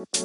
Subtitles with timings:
[0.00, 0.16] Intensitas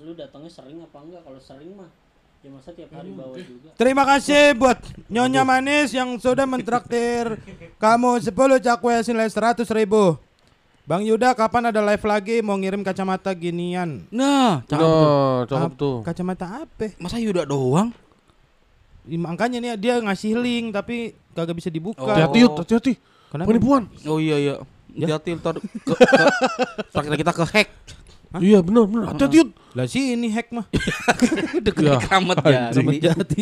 [0.00, 1.20] lu datangnya sering apa enggak?
[1.28, 1.92] Kalau sering mah
[2.40, 3.68] ya masa tiap hari bawa juga.
[3.76, 4.80] Terima kasih buat
[5.12, 7.36] Nyonya Manis yang sudah mentraktir
[7.76, 8.32] kamu 10
[8.64, 10.16] cakwe senilai 100 ribu.
[10.88, 14.08] Bang Yuda kapan ada live lagi mau ngirim kacamata ginian?
[14.08, 15.08] Nah, cakep tuh.
[15.52, 15.96] Cakep tuh.
[16.00, 16.96] Kacamata apa?
[16.96, 17.92] Masa Yuda doang?
[19.04, 22.00] Makanya nih dia ngasih link tapi kagak bisa dibuka.
[22.00, 22.08] Oh.
[22.08, 22.92] Hati-hati, Yud, hati-hati.
[23.28, 23.48] Kenapa?
[23.52, 23.82] Penipuan.
[24.08, 24.54] Oh iya iya.
[24.94, 25.06] Ya.
[25.18, 26.22] Hati-hati ntar ke, ke,
[26.94, 27.68] ntar kita ke hack.
[28.34, 29.04] Iya, benar, benar.
[29.14, 29.54] Hati-hati.
[29.74, 30.66] Lah sih ini hack mah.
[31.74, 32.86] Ya, Keramat anjing.
[33.02, 33.40] jadi.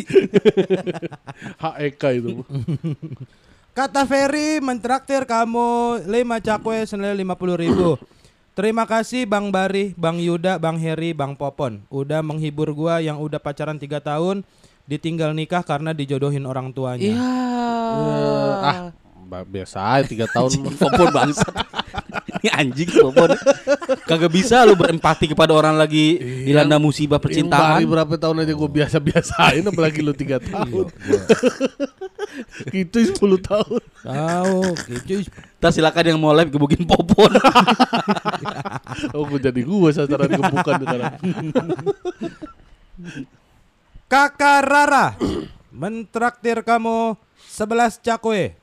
[1.61, 2.29] HEK itu.
[3.77, 7.97] Kata Ferry mentraktir kamu 5 cakwe senilai 50 ribu.
[8.57, 11.81] Terima kasih Bang Bari, Bang Yuda, Bang Heri, Bang Popon.
[11.89, 14.45] Udah menghibur gua yang udah pacaran 3 tahun
[14.83, 16.99] ditinggal nikah karena dijodohin orang tuanya.
[16.99, 17.31] Iya.
[18.59, 18.77] ah,
[19.23, 20.49] ba- biasa 3 tahun.
[20.75, 21.53] Popon bangsat.
[22.43, 23.31] Ini anjing Popon.
[24.03, 27.79] Kagak bisa lu berempati kepada orang lagi dilanda musibah Yang percintaan.
[27.87, 30.85] berapa tahun aja gue biasa-biasain apalagi lu 3 tahun.
[32.73, 33.81] Gitu 10 tahun.
[34.01, 34.59] Tahu,
[35.05, 35.21] gitu.
[35.61, 37.29] Ntar silakan yang mau live gebukin Popon.
[39.13, 41.13] Oh, gue jadi gue sasaran gebukan sekarang.
[44.13, 45.17] Kakak Rara
[45.73, 47.17] mentraktir kamu
[47.49, 48.53] 11 cakwe.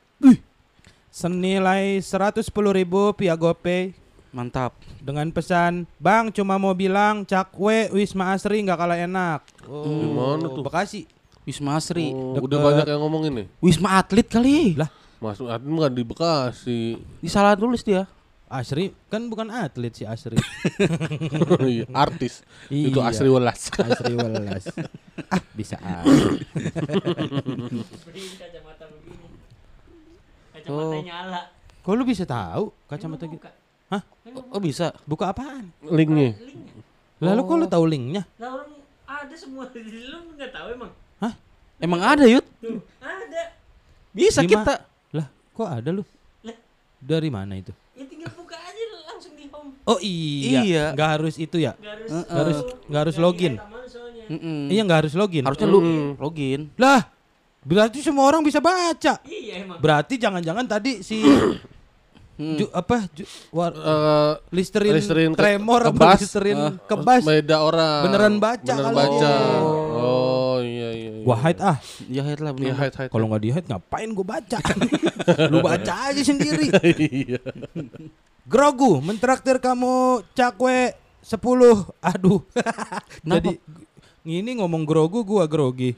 [1.10, 2.38] Senilai 110
[2.70, 3.90] ribu via GoPay
[4.30, 4.78] Mantap.
[5.02, 9.42] dengan pesan Bang cuma mau bilang cakwe Wisma Asri nggak kalah enak.
[9.66, 10.62] Oh, Gimana tuh?
[10.62, 11.10] Bekasi.
[11.42, 12.14] Wisma Asri.
[12.14, 13.46] Oh, Deket- udah banyak yang ngomongin nih.
[13.58, 14.78] Wisma Atlet kali.
[14.78, 14.86] Lah.
[15.18, 16.94] Masuk admin kan di Bekasi.
[17.18, 18.06] Disalah tulis dia.
[18.50, 20.34] Asri kan bukan atlet si Asri.
[21.70, 22.42] Iya, Artis.
[22.66, 23.14] Itu Iya.
[23.14, 23.70] Asri Welas.
[23.70, 24.66] Asri Welas.
[25.34, 26.02] ah bisa aja.
[26.02, 26.42] Beliin
[28.34, 29.30] kacamata begini.
[30.50, 31.54] Kacamata nyala.
[31.86, 33.46] Kok lu bisa tahu kacamata gitu?
[33.86, 34.02] Hah?
[34.50, 34.90] Oh bisa.
[35.06, 35.70] Buka apaan?
[35.86, 36.34] Linknya.
[37.22, 38.26] Lalu kok lu tahu linknya?
[38.42, 38.66] Lah
[39.06, 39.70] ada semua
[40.10, 40.90] lu nggak tahu emang.
[41.80, 42.44] Emang ada Yud?
[42.60, 43.56] Tuh, ada.
[44.12, 44.52] Bisa Gimana?
[44.52, 44.74] kita.
[45.16, 46.04] Lah, kok ada lu?
[46.44, 46.52] Lah.
[47.00, 47.72] Dari mana itu?
[47.96, 49.79] Ya tinggal buka aja langsung di home.
[49.90, 50.84] Oh iya, Iya.
[50.92, 51.74] nggak harus itu ya?
[51.74, 52.22] Gak harus Heeh.
[52.24, 53.54] Nggak harus nggak harus login.
[53.56, 54.24] Taman soalnya.
[54.28, 54.60] Mm-mm.
[54.68, 55.42] Iya nggak harus login.
[55.42, 56.08] Harusnya lu Mm.
[56.16, 56.60] login.
[56.76, 57.00] Lah,
[57.60, 59.18] berarti semua orang bisa baca.
[59.20, 59.78] Iya emang.
[59.78, 61.18] Berarti jangan-jangan tadi si
[62.40, 62.56] Hmm.
[62.56, 66.18] ju, apa ju, war, Eh, Listerin, Listerin ke- tremor apa kebas.
[66.22, 66.72] Listerin Ah.
[66.80, 67.20] kebas.
[67.20, 68.00] beda orang.
[68.02, 69.12] Beneran baca Beneran kali baca.
[69.12, 69.28] dia.
[69.28, 69.60] Oh, iya iya.
[69.60, 69.89] iya.
[71.24, 71.76] Gua hide ah.
[72.08, 72.74] Ya hide lah bener.
[72.74, 73.10] hide, hide.
[73.12, 74.58] Kalau nggak di hide ngapain gua baca?
[75.52, 76.72] Lu baca aja sendiri.
[76.96, 77.40] Iya.
[78.48, 81.36] Grogu mentraktir kamu cakwe 10.
[82.00, 82.40] Aduh.
[83.28, 83.60] Jadi
[84.24, 85.92] ini ngomong grogu gua grogi.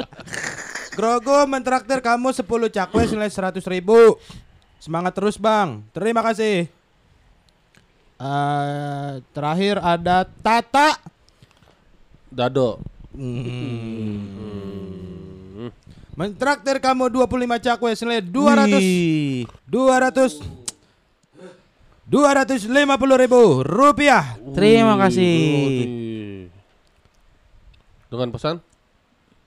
[0.98, 4.16] grogu mentraktir kamu 10 cakwe senilai 100 ribu.
[4.80, 5.84] Semangat terus bang.
[5.92, 6.66] Terima kasih.
[8.20, 11.00] Eh, terakhir ada Tata.
[12.28, 12.89] Dado.
[13.10, 14.20] Hmm.
[16.14, 17.26] Mentraktir kamu 25
[17.58, 19.46] cakwe senilai 200 Wih.
[19.66, 20.36] 200
[22.10, 22.74] 250
[23.16, 24.34] ribu rupiah.
[24.50, 26.50] Terima kasih.
[28.10, 28.58] Dengan pesan?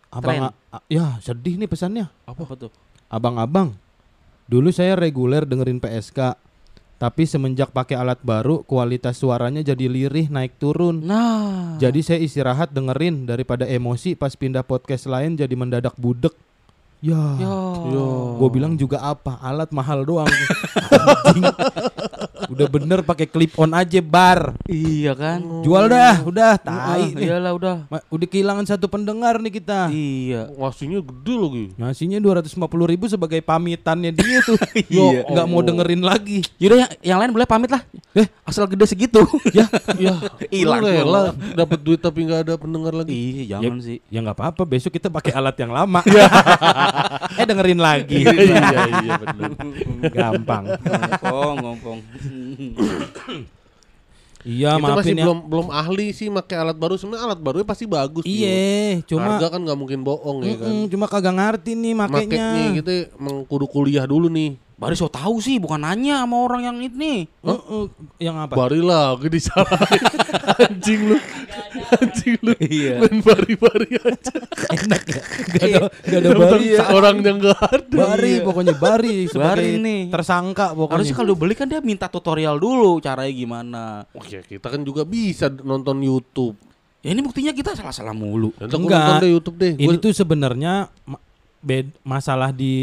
[0.07, 2.07] Abang, a- a- ya sedih nih pesannya.
[2.23, 2.71] Apa tuh?
[3.11, 3.75] Abang-abang,
[4.45, 6.39] dulu saya reguler dengerin PSK,
[7.03, 11.03] tapi semenjak pakai alat baru, kualitas suaranya jadi lirih naik turun.
[11.03, 11.75] Nah.
[11.75, 16.31] Jadi saya istirahat dengerin daripada emosi pas pindah podcast lain jadi mendadak budek.
[17.03, 18.39] Ya, Yo.
[18.39, 19.35] gue bilang juga apa?
[19.37, 20.23] Alat mahal doang.
[22.45, 24.55] Udah bener pakai clip on aja bar.
[24.63, 25.41] Iya kan?
[25.65, 27.25] Jual dah, udah tai Ah, nih.
[27.25, 27.75] iyalah udah.
[27.89, 29.89] Ma- Udah kehilangan satu pendengar nih kita.
[29.89, 30.53] Iya.
[30.53, 31.65] Ngasihnya gede lagi.
[31.75, 32.55] Ngasihnya 250
[32.85, 34.55] ribu sebagai pamitannya dia tuh.
[34.85, 35.25] Iya.
[35.25, 36.39] Yo, nggak mau dengerin lagi.
[36.55, 37.81] Yaudah yang, yang lain boleh pamit lah.
[38.13, 39.19] Eh, asal gede segitu.
[39.57, 39.65] ya.
[39.97, 40.13] Ya,
[40.47, 40.85] Hilang.
[40.85, 43.11] rela dapat duit tapi nggak ada pendengar lagi.
[43.11, 43.97] Iya, jangan sih.
[44.07, 46.05] Ya nggak apa-apa, besok kita pakai alat yang lama.
[47.39, 48.21] eh dengerin lagi.
[48.21, 49.51] iya iya benar.
[50.09, 50.63] Gampang.
[50.69, 51.99] Ngompong, ngompong.
[54.43, 55.23] Iya, Kita masih ya.
[55.23, 56.99] belum belum ahli sih pakai alat baru.
[56.99, 58.27] Sebenarnya alat barunya pasti bagus.
[58.27, 60.71] Iya, cuma Harga kan nggak mungkin bohong ya kan.
[60.91, 62.75] Cuma kagak ngerti nih Makanya makainya.
[62.75, 64.59] kita emang kudu kuliah dulu nih.
[64.73, 67.29] Baru so tahu sih, bukan nanya sama orang yang ini.
[67.39, 67.83] Heeh,
[68.19, 68.51] yang apa?
[68.51, 70.01] Bari lagi disalahin.
[70.65, 71.17] Anjing lu.
[71.93, 72.53] Anjing lu.
[72.57, 72.99] Iya.
[72.99, 74.35] Main bari-bari aja.
[74.73, 75.21] Enak ya.
[75.47, 76.79] Gak ada gak ada bari ya.
[76.89, 77.95] Orang yang nggak ada.
[77.95, 80.01] Bari pokoknya bari Bari nih.
[80.09, 80.93] tersangka pokoknya.
[80.99, 83.83] Harusnya kalau beli kan dia minta tutorial dulu caranya gimana.
[84.11, 86.57] Oh ya kita kan juga bisa nonton YouTube.
[86.99, 88.51] Ya ini buktinya kita salah-salah mulu.
[88.57, 88.73] Enggak.
[88.73, 89.73] nonton deh YouTube deh.
[89.77, 90.73] Ini Gua- tuh sebenarnya
[92.03, 92.75] masalah di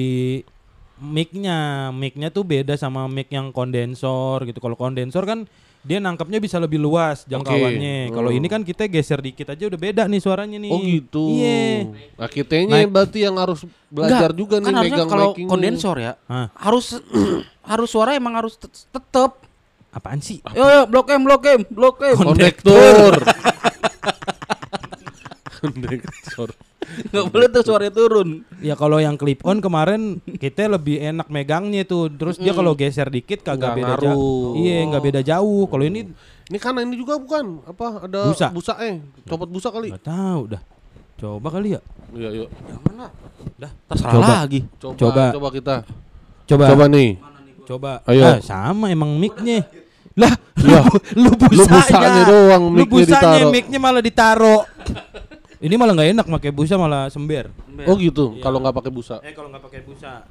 [1.00, 1.58] mic-nya.
[1.90, 4.56] Mic-nya tuh beda sama mic yang kondensor gitu.
[4.56, 5.48] Kalau kondensor kan
[5.80, 8.10] dia nangkapnya bisa lebih luas jangkauannya.
[8.10, 8.36] Kalau Hmm.
[8.36, 10.68] ini kan kita geser dikit aja udah beda nih suaranya nih.
[10.68, 11.24] Oh gitu.
[11.34, 11.88] Iya.
[12.14, 12.88] Nah kitanya Naik.
[12.90, 15.48] berarti yang harus belajar Enggak, juga nih kan harusnya megang kalau mic ini.
[15.48, 16.86] kondensor ya Hah, harus
[17.70, 19.32] harus suara emang harus tet- tetep.
[19.90, 20.38] apaan sih?
[20.52, 22.14] Yo yo blok M blok M blok M.
[22.14, 23.18] Kondektor.
[25.62, 26.48] Kondektor.
[27.10, 28.28] Nggak boleh tuh suaranya turun.
[28.58, 30.00] Ya kalau yang clip on kemarin
[30.34, 32.08] kita lebih enak megangnya tuh.
[32.08, 34.04] Terus dia kalau geser dikit kagak Nggak beda ngaruh.
[34.08, 34.48] jauh.
[34.56, 35.64] Iya, nggak beda jauh.
[35.66, 36.00] Kalau ini
[36.50, 38.50] Ini kan ini juga bukan apa ada Busa.
[38.50, 39.94] busa eh copot busa kali.
[39.94, 40.62] nggak tahu dah.
[41.14, 41.80] Coba kali ya.
[42.10, 42.48] Iya yuk.
[43.54, 44.34] Dah, Terserah Coba.
[44.42, 44.60] lagi.
[44.74, 45.24] Coba Coba.
[45.30, 45.74] coba, kita.
[46.48, 46.64] coba.
[46.66, 47.10] Coba nih.
[47.62, 47.92] Coba.
[48.02, 48.24] Ayo.
[48.26, 49.62] Ah, sama emang mic-nya.
[50.18, 50.34] Lah,
[50.66, 50.82] Ya.
[51.14, 54.66] lu busanya, busanya doang, lu mic-nya mic-nya malah ditaro.
[55.60, 57.52] Ini malah nggak enak pakai busa malah sember.
[57.84, 58.40] Oh gitu.
[58.40, 59.20] Kalau nggak pakai busa.
[59.20, 60.24] Eh kalau nggak pakai busa.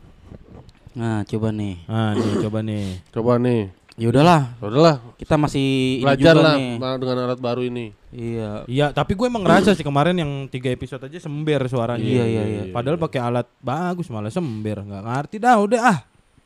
[0.98, 1.86] Nah coba nih.
[1.86, 2.86] Ah, nih coba nih.
[3.14, 3.62] Coba nih.
[4.00, 4.96] Ya udahlah, Ya Udahlah.
[5.20, 6.72] kita masih ini Belajar juga lah nih.
[6.98, 7.92] dengan alat baru ini.
[8.10, 8.64] Iya.
[8.64, 12.00] Iya, tapi gue emang ngerasa sih kemarin yang tiga episode aja sember suaranya.
[12.00, 12.64] Iya, iya, iya.
[12.72, 14.80] Padahal pakai alat bagus malah sember.
[14.80, 16.00] Nggak ngerti dah udah ah.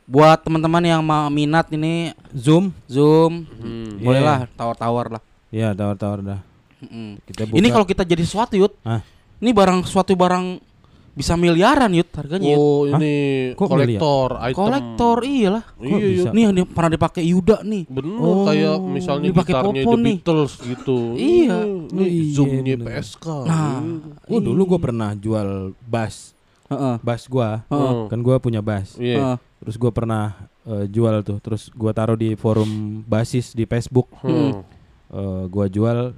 [0.04, 2.74] Buat teman-teman yang mau minat ini Zoom.
[2.84, 4.02] Zoom, Hmm.
[4.02, 5.22] bolehlah tawar-tawar lah.
[5.48, 6.40] Ya tawar-tawar dah.
[7.24, 7.56] Kita buka.
[7.56, 9.00] Ini kalau kita jadi sesuatu yut, Hah?
[9.38, 10.60] ini barang suatu barang
[11.14, 12.50] bisa miliaran yut harganya.
[12.50, 12.58] Yut.
[12.58, 13.14] Oh ini
[13.54, 14.58] Kok kolektor item.
[14.58, 15.64] Kolektor iyalah.
[15.78, 16.30] Iya, iya.
[16.34, 17.86] Nih yang pernah dipakai Yuda nih.
[17.86, 20.16] Bener Oh, kayak misalnya dipakai gitarnya Popo The nih.
[20.18, 20.98] Beatles gitu.
[21.14, 21.56] Iya.
[21.94, 22.86] Ini Iya, zoomnya bener.
[22.98, 23.26] PSK.
[23.46, 23.78] Nah,
[24.26, 25.48] Oh dulu gue pernah jual
[25.86, 26.34] bass,
[26.66, 26.98] Heeh.
[26.98, 27.62] bass gua.
[27.70, 28.10] Heeh.
[28.10, 28.98] Kan gua punya bass.
[28.98, 29.16] Iya.
[29.22, 29.36] Heeh.
[29.62, 30.34] Terus gue pernah
[30.66, 31.38] eh, jual tuh.
[31.38, 32.66] Terus gua taruh di forum
[33.06, 34.10] basis di Facebook.
[34.18, 34.66] Hmm.
[35.14, 36.10] Eh, gua jual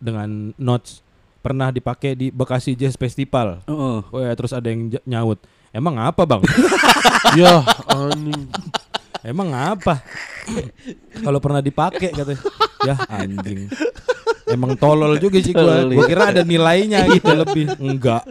[0.00, 1.04] dengan notes
[1.40, 3.64] pernah dipakai di Bekasi Jazz Festival.
[3.64, 3.98] Heeh.
[4.10, 5.40] Oh ya, terus ada yang nyaut.
[5.70, 6.42] Emang apa bang?
[7.38, 8.50] ya anjing.
[9.20, 10.00] Emang apa?
[11.20, 12.40] Kalau pernah dipakai katanya.
[12.82, 13.68] Ya anjing.
[14.50, 16.02] Emang tolol juga sih Gua iya.
[16.10, 17.64] kira ada nilainya gitu lebih.
[17.78, 18.22] Enggak.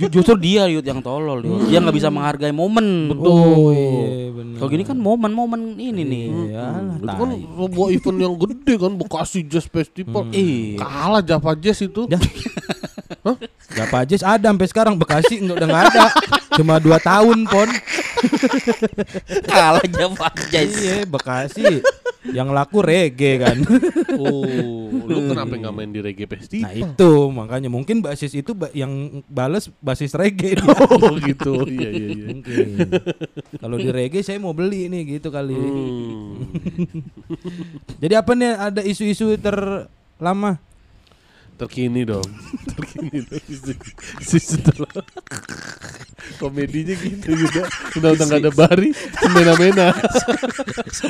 [0.00, 1.68] Ju- Justru dia Yud yang tolol Yud.
[1.68, 3.12] Dia nggak bisa menghargai momen.
[3.12, 4.56] Oh iya benar.
[4.58, 6.26] Kalau gini kan momen-momen ini nih.
[6.56, 10.32] Iyalah, Itu kan sebuah event yang gede kan Bekasi Jazz Festival.
[10.32, 10.80] Iya.
[10.80, 12.08] Kalah Java Jazz itu.
[12.08, 12.18] Ya.
[13.76, 16.06] Gak Jazz ada sampai sekarang Bekasi nggak udah nggak ada.
[16.56, 17.68] Cuma dua tahun pon.
[19.50, 20.72] Kalah Java Jazz.
[20.80, 21.82] Iya Bekasi.
[22.32, 23.56] Yang laku reggae kan.
[24.16, 24.42] Oh,
[25.10, 26.66] lu kenapa nggak main di reggae festival?
[26.66, 30.66] Nah itu makanya mungkin basis itu ba- yang bales basis reggae dia.
[30.86, 31.66] Oh gitu.
[31.66, 32.26] Iya iya iya.
[32.32, 32.66] Mungkin.
[33.58, 35.54] Kalau di reggae saya mau beli nih gitu kali.
[35.54, 36.46] Hmm.
[37.98, 40.58] Jadi apa nih ada isu-isu terlama?
[41.56, 42.28] Terkini dong.
[42.76, 43.44] Terkini dong.
[44.20, 44.92] Isu setelah
[46.40, 47.64] komedinya gitu juga.
[47.96, 49.88] Udah udah nggak ada bari, semena-mena.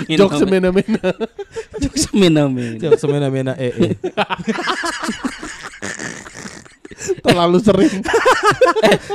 [0.07, 1.11] Jok semena-mena.
[1.83, 2.79] Jok semena-mena.
[2.79, 3.95] Jok semena-mena eh eh.
[7.27, 8.07] Terlalu sering.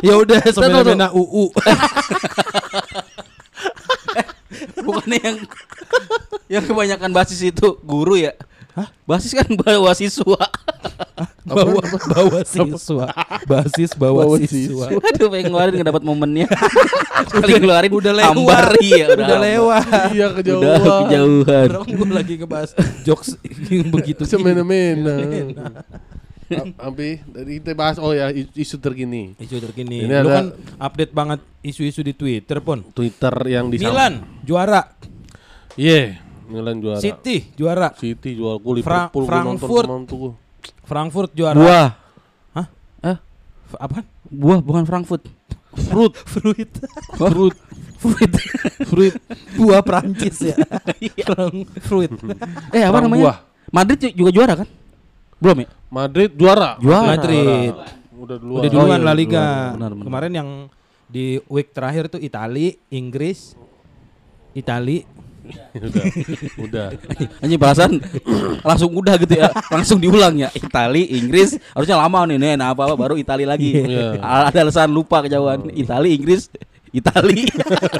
[0.04, 1.56] Ya udah semena-mena UU.
[4.84, 5.38] Bukannya yang
[6.52, 8.36] yang kebanyakan basis itu guru ya?
[8.72, 8.88] Hah?
[9.04, 10.40] Basis kan bawa siswa.
[11.44, 13.06] bawa bawa siswa.
[13.44, 14.88] Basis bawa, Bawa siswa.
[14.88, 15.04] siswa.
[15.12, 16.48] Aduh pengen ngeluarin nggak dapat momennya.
[17.30, 18.32] Sekali ngeluarin Udah lewat.
[18.32, 19.40] hambar, iya, udah, hambar.
[19.44, 19.86] lewat.
[20.12, 21.02] Iya Udah kejauhan.
[21.06, 21.68] kejauhan.
[21.70, 22.72] Orang gue lagi ngebahas
[23.04, 23.30] jokes
[23.68, 24.24] yang begitu.
[24.24, 25.16] Semena-mena.
[26.78, 29.36] Ampi, dari kita bahas oh ya is- isu terkini.
[29.36, 30.04] Isu terkini.
[30.04, 30.46] Ini Lu ada- kan
[30.82, 32.84] update banget isu-isu di Twitter pun.
[32.92, 34.96] Twitter yang di Milan juara,
[35.76, 36.20] Iya,
[36.52, 37.00] Milan juara.
[37.00, 39.88] City juara, City juara gue Fra- Liverpool gua nonton Frankfurt.
[40.84, 41.56] Frankfurt juara.
[41.56, 41.88] Buah.
[42.52, 42.68] Hah?
[43.02, 43.18] Eh,
[43.66, 44.04] F- Apa?
[44.26, 45.24] buah bukan Frankfurt.
[45.88, 46.68] Fruit, Fruit.
[47.16, 47.56] fruit,
[47.96, 48.32] Fruit.
[48.84, 49.16] fruit.
[49.56, 50.56] Buah Prancis ya.
[51.24, 52.12] Frank- Fruit.
[52.76, 53.24] eh apa Perang namanya?
[53.24, 53.38] buah.
[53.72, 54.68] Madrid ju- juga juara kan?
[55.40, 55.68] Belum ya?
[55.88, 56.76] Madrid juara.
[56.78, 57.08] Juara.
[57.10, 57.72] Madrid.
[58.14, 58.60] Udah duluan.
[58.60, 59.40] Udah duluan Oh, iya, La Liga.
[59.40, 59.72] duluan.
[59.74, 60.06] Benar, benar.
[60.06, 60.50] Kemarin yang
[61.08, 63.56] di week terakhir tuh Itali, Inggris,
[64.52, 65.08] Itali.
[65.76, 66.04] Udah,
[66.62, 66.88] udah.
[67.42, 67.92] Anjing bahasan
[68.62, 69.50] langsung udah gitu ya.
[69.74, 70.50] Langsung diulang ya.
[70.54, 73.74] Itali, Inggris, harusnya lama nih nih nah apa-apa baru Itali lagi.
[73.76, 74.22] Iya.
[74.22, 75.74] Ada alasan lupa kejauhan.
[75.74, 76.52] Itali, Inggris,
[76.92, 77.48] Itali.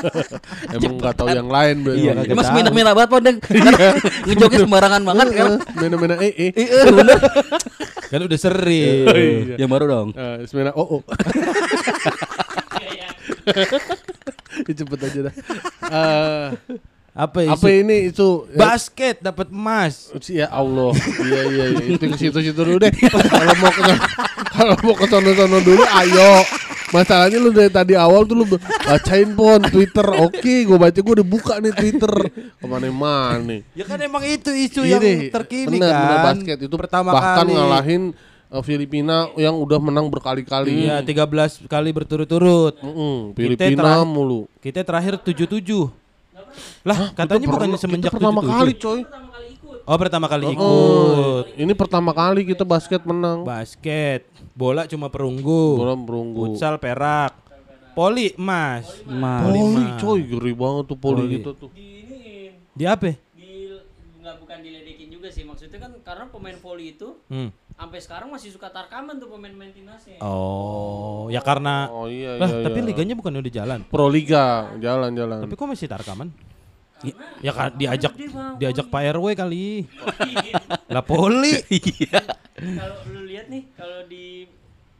[0.76, 2.04] Emang nggak tahu yang lain berarti.
[2.04, 2.56] Iya, Mas tahu.
[2.60, 3.38] minta-minta banget Pondeng.
[4.28, 5.52] Ngejoknya sembarangan banget kan.
[5.80, 6.52] Mena-mena eh eh.
[6.52, 7.20] Iya, bener.
[8.12, 9.08] Kan udah sering.
[9.08, 9.56] Iya.
[9.64, 10.10] Yang baru dong.
[10.12, 11.02] Eh, semena oh oh.
[14.68, 15.34] Ya, cepet aja dah.
[17.12, 18.48] Eh, Apa Apa ini itu?
[18.48, 20.16] eh, Basket dapat emas.
[20.26, 22.88] Ya Allah, iya iya iya itu ke situ-situ dulu deh.
[22.88, 23.84] Kalau mau ke
[24.50, 26.32] kalau mau ke sono-sono dulu, ayo.
[26.90, 28.46] Masalahnya lu dari tadi awal tuh lu
[28.82, 30.04] bacain pon Twitter.
[30.22, 32.14] Oke, gua baca gua udah buka nih Twitter.
[32.32, 33.60] Ke mana-mana.
[33.72, 36.00] Ya kan emang itu isu Iya yang deh, terkini bener, kan.
[36.02, 37.56] bener, basket itu pertama bahkan kali.
[37.56, 38.02] ngalahin
[38.48, 40.88] uh, Filipina yang udah menang berkali-kali.
[40.88, 42.76] Iya, 13 kali berturut-turut.
[42.78, 44.42] Mm-mm, Kita Filipina terakhir- mulu.
[44.60, 45.92] Kita terakhir 77.
[46.82, 48.52] Lah, katanya Itu bukannya pertama- semenjak itu pertama 77.
[48.52, 49.00] kali, coy.
[49.02, 51.46] pertama kali ikut Oh, pertama kali Oh, ikut.
[51.56, 53.42] ini pertama kali kita basket menang.
[53.42, 55.76] Basket, bola cuma perunggu.
[55.76, 56.42] Bola perunggu.
[56.48, 57.34] Futsal perak.
[57.92, 58.88] Poli emas.
[59.04, 59.44] Mas.
[59.44, 59.62] Poli
[59.98, 61.36] coy, geri banget tuh poli, Poli.
[61.36, 61.70] gitu tuh.
[61.72, 63.12] diiniin Di apa?
[63.12, 63.68] di
[64.18, 67.50] nggak bukan diledekin juga sih maksudnya kan karena pemain voli itu Hmm.
[67.82, 72.62] Sampai sekarang masih suka tarkaman tuh pemain-pemain timnasnya Oh, ya karena Oh iya lah, iya.
[72.62, 72.88] tapi iya.
[72.88, 73.80] liganya bukan udah jalan.
[73.84, 75.42] Pro Liga jalan-jalan.
[75.42, 76.30] Tapi kok masih tarkaman?
[77.42, 78.14] Ya kan diajak
[78.62, 79.90] diajak Pak RW kali.
[80.94, 81.58] Lah poli.
[81.74, 82.22] Iya.
[82.78, 84.46] kalau lu lihat nih kalau di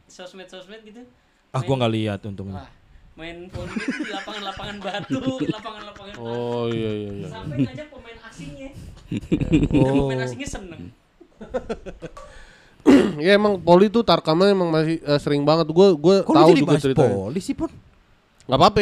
[0.04, 1.06] sosmed-sosmed gitu
[1.54, 2.64] Ah, gua nggak lihat untungnya.
[2.64, 2.70] wah
[3.12, 3.60] main itu
[4.00, 5.20] di lapangan-lapangan batu
[5.54, 7.28] lapangan-lapangan batu Oh iya iya iya.
[7.30, 8.70] sampai ngajak pemain asingnya
[9.70, 10.08] Oh.
[10.08, 10.82] pemain asingnya seneng
[13.24, 15.70] ya emang poli tuh tarkamnya emang masih eh, sering banget.
[15.70, 17.14] Gue gue Kok lu tahu jadi juga bahas ceritanya.
[17.14, 17.70] poli sih, Pon?
[18.42, 18.80] Gak apa-apa.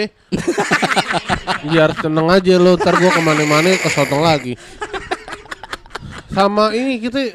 [1.68, 2.72] Biar tenang aja lo.
[2.80, 4.56] Ntar gue ke mana-mana kesotong lagi.
[6.30, 7.34] Sama ini kita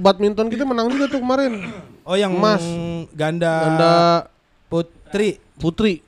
[0.00, 1.60] badminton kita menang juga tuh kemarin.
[2.02, 2.64] Oh, yang Emas.
[3.14, 3.92] ganda, Ganda
[4.66, 6.00] putri, putri.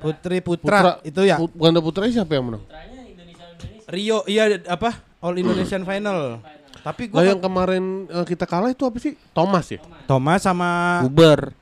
[0.00, 0.92] putri putra, putra.
[1.04, 1.36] itu ya.
[1.36, 2.62] Put- ganda putra siapa yang menang?
[2.64, 4.90] putranya Indonesia Indonesia Rio iya apa?
[5.20, 6.40] All Indonesian Final.
[6.80, 9.14] Tapi gua yang kemarin eh, kita kalah itu apa sih?
[9.36, 9.80] Thomas ya?
[10.08, 11.52] Thomas sama Uber.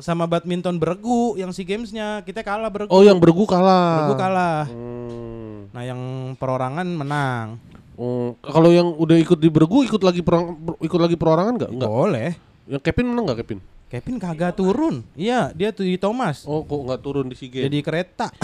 [0.00, 2.88] sama badminton beregu yang SEA Games-nya kita kalah beregu.
[2.88, 4.08] Oh yang bergu kalah.
[4.08, 4.64] Beregu kalah.
[4.72, 5.68] Hmm.
[5.72, 6.00] Nah, yang
[6.40, 7.60] perorangan menang.
[8.00, 11.70] Oh, kalau yang udah ikut di bergu ikut lagi perang, ikut lagi perorangan nggak?
[11.76, 11.90] Enggak.
[11.92, 12.30] Boleh.
[12.64, 13.60] Yang Kevin menang nggak Kevin?
[13.92, 15.04] Kevin kagak turun.
[15.12, 16.48] Iya, dia tuh di Thomas.
[16.48, 17.68] Oh kok nggak turun di Games?
[17.68, 18.26] Jadi kereta.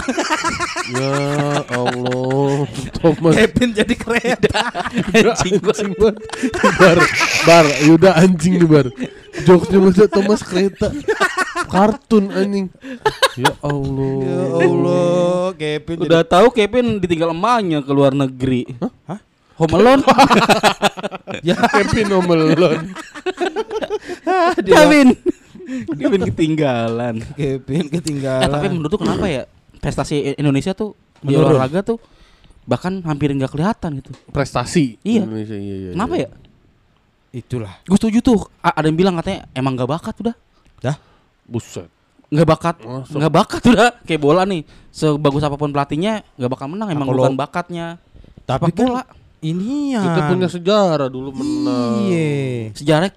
[0.88, 2.64] Ya Allah,
[2.96, 3.32] Thomas.
[3.36, 4.60] Kevin jadi kereta.
[5.36, 6.16] anjing banget.
[6.80, 6.96] Bar,
[7.44, 8.88] bar, Yuda anjing nih bar.
[9.44, 10.88] Jokesnya masa Thomas kereta.
[11.68, 12.72] Kartun anjing.
[13.36, 14.16] Ya Allah.
[14.20, 18.64] ya Allah, Kevin jadi Udah tahu Kevin ditinggal emaknya ke luar negeri.
[19.08, 19.20] Hah?
[19.60, 20.02] Home Alone.
[21.48, 22.08] ya Kevin
[24.60, 25.08] dia Kevin.
[26.00, 27.14] Kevin ketinggalan.
[27.34, 28.48] Kevin Eh, ketinggalan.
[28.48, 29.42] tapi menurut tuh kenapa ya
[29.78, 31.54] prestasi Indonesia tuh di Menurun.
[31.54, 31.98] olahraga tuh
[32.64, 34.12] bahkan hampir nggak kelihatan gitu.
[34.28, 35.00] Prestasi.
[35.00, 35.24] Iya.
[35.24, 36.28] Indonesia, iya, iya, Kenapa iya.
[36.28, 36.30] ya?
[37.30, 37.72] Itulah.
[37.84, 38.38] Gue setuju tuh.
[38.58, 40.36] A- ada yang bilang katanya emang nggak bakat udah.
[40.80, 40.96] Dah.
[41.44, 41.88] Buset.
[42.28, 42.76] Nggak bakat,
[43.08, 43.88] nggak bakat udah.
[44.04, 44.60] Kayak bola nih,
[44.90, 46.92] sebagus apa pun pelatihnya nggak bakal menang.
[46.92, 47.86] Emang Nah, kalau- bukan bakatnya.
[48.44, 49.02] Tapi Sepak kan bola.
[49.40, 50.02] Ini ya.
[50.02, 52.10] Kita punya sejarah dulu menang.
[52.10, 52.74] Iya.
[52.74, 53.08] Sejarah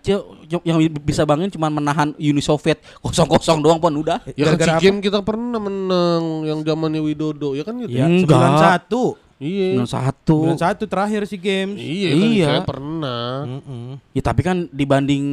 [0.62, 4.22] yang bisa bangin cuma menahan Uni Soviet kosong-kosong doang pun udah.
[4.38, 7.92] Ya kan Games kita pernah menang yang zamannya Widodo, ya kan gitu.
[7.92, 8.86] Iya, Enggak.
[8.90, 9.42] 91.
[9.42, 9.68] Iya.
[9.74, 10.38] Menang satu.
[10.54, 11.78] 91 terakhir SEA Games.
[11.82, 12.46] Iya, kan Iya.
[12.46, 13.26] saya pernah.
[13.50, 13.88] Mm-mm.
[14.14, 15.24] Ya tapi kan dibanding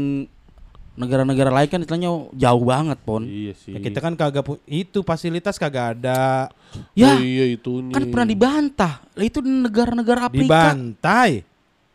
[0.98, 3.22] negara-negara lain kan istilahnya jauh banget pon.
[3.22, 3.72] Iya sih.
[3.72, 6.50] Ya, kita kan kagak pu- itu fasilitas kagak ada
[6.92, 7.94] Ya Oh, iya itu nih.
[7.94, 8.92] kan pernah dibantah.
[9.14, 10.42] Itu negara-negara Afrika.
[10.74, 11.46] dibantai.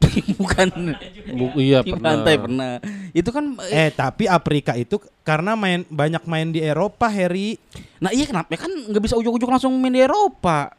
[0.36, 0.68] Bukan
[1.32, 2.18] Bu- iya pernah.
[2.18, 2.72] dibantai pernah.
[3.12, 7.56] Itu kan Eh eh, tapi Afrika itu karena main banyak main di Eropa, Harry.
[8.00, 10.76] nah iya kenapa kan nggak bisa ujuk-ujuk langsung main di Eropa.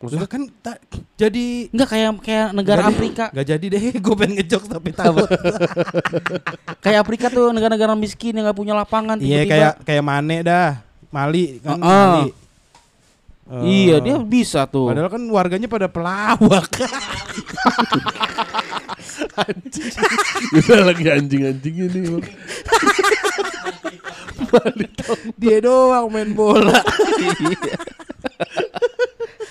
[0.00, 0.80] Lah kan ta-
[1.14, 2.96] jadi Enggak kayak kayak negara Nggak deh.
[2.96, 3.24] Afrika.
[3.30, 5.28] Gak jadi deh, gue pengen ngejokes tapi takut.
[6.84, 10.80] Kayak Afrika tuh negara-negara miskin yang nggak punya lapangan Iya kayak kayak Mane dah,
[11.12, 12.08] Mali kan Ah, ah.
[12.16, 12.32] Mali.
[13.50, 14.88] Eh, Iya, dia bisa tuh.
[14.88, 16.70] Padahal kan warganya pada pelawak.
[20.54, 22.02] Kita lagi anjing-anjingnya nih.
[24.48, 24.76] Bang.
[25.36, 26.78] dia doang main bola.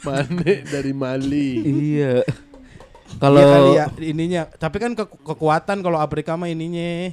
[0.00, 1.50] Mane dari Mali.
[1.60, 2.24] Iya.
[3.18, 7.10] Kalau Kalau ya, ininya, tapi kan ke- kekuatan kalau Afrika mah ininya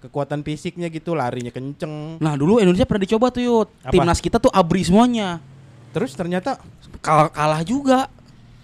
[0.00, 2.16] kekuatan fisiknya gitu larinya kenceng.
[2.16, 3.92] Nah dulu Indonesia pernah dicoba tuh Apa?
[3.92, 5.42] Timnas kita tuh abri semuanya
[5.90, 6.56] Terus ternyata
[7.02, 8.08] Kalah, kalah juga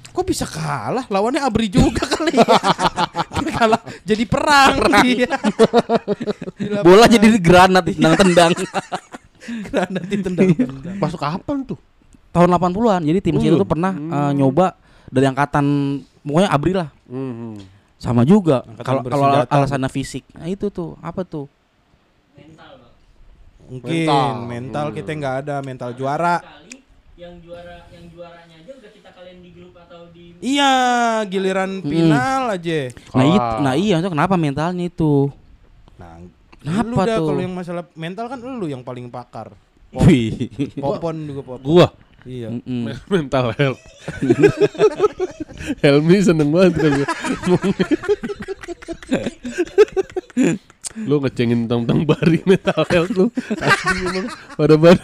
[0.09, 1.05] kok bisa kalah?
[1.09, 2.49] Lawannya Abri juga kali ya.
[3.57, 4.75] kalah jadi perang.
[5.03, 5.31] Iya.
[6.61, 6.85] Di lapangan.
[6.85, 8.53] Bola jadi granat tendang-tendang
[9.69, 10.97] granat ditendang-tendang.
[10.97, 11.79] Masuk kapan tuh?
[12.31, 14.77] Tahun 80-an Jadi tim kita Uh, tuh pernah eh, nyoba
[15.09, 15.65] Dari angkatan
[16.21, 17.57] Pokoknya abri lah Hmm.
[17.97, 19.01] Sama juga Kalau
[19.43, 21.49] alasannya fisik Nah itu tuh Apa tuh
[22.35, 22.93] mental bang
[23.67, 24.33] Mungkin Mental.
[24.45, 24.95] mental, Hmm.
[24.95, 26.39] kita nggak ada mental juara.
[27.17, 30.73] Yang juara yang juaranya aja udah kita kalian di grup atau di Iya,
[31.27, 32.79] giliran final aja.
[32.87, 33.35] Nah, Kalah.
[33.35, 35.27] it- nah iya, itu kenapa mentalnya itu?
[35.99, 36.23] Nah,
[36.63, 37.27] Kenapa lu dah tuh?
[37.29, 39.51] kalau yang masalah mental kan lu yang paling pakar.
[39.93, 40.47] Wih.
[40.79, 41.63] Popon juga popon.
[41.63, 41.89] Gua
[42.23, 42.51] Iya.
[42.53, 42.91] Mm-mm.
[43.15, 43.79] mental health.
[45.83, 47.03] Helmi seneng banget kali.
[47.03, 47.07] ya.
[50.97, 53.27] lu ngecengin tentang bari mental health lu.
[54.55, 55.03] Pada pada.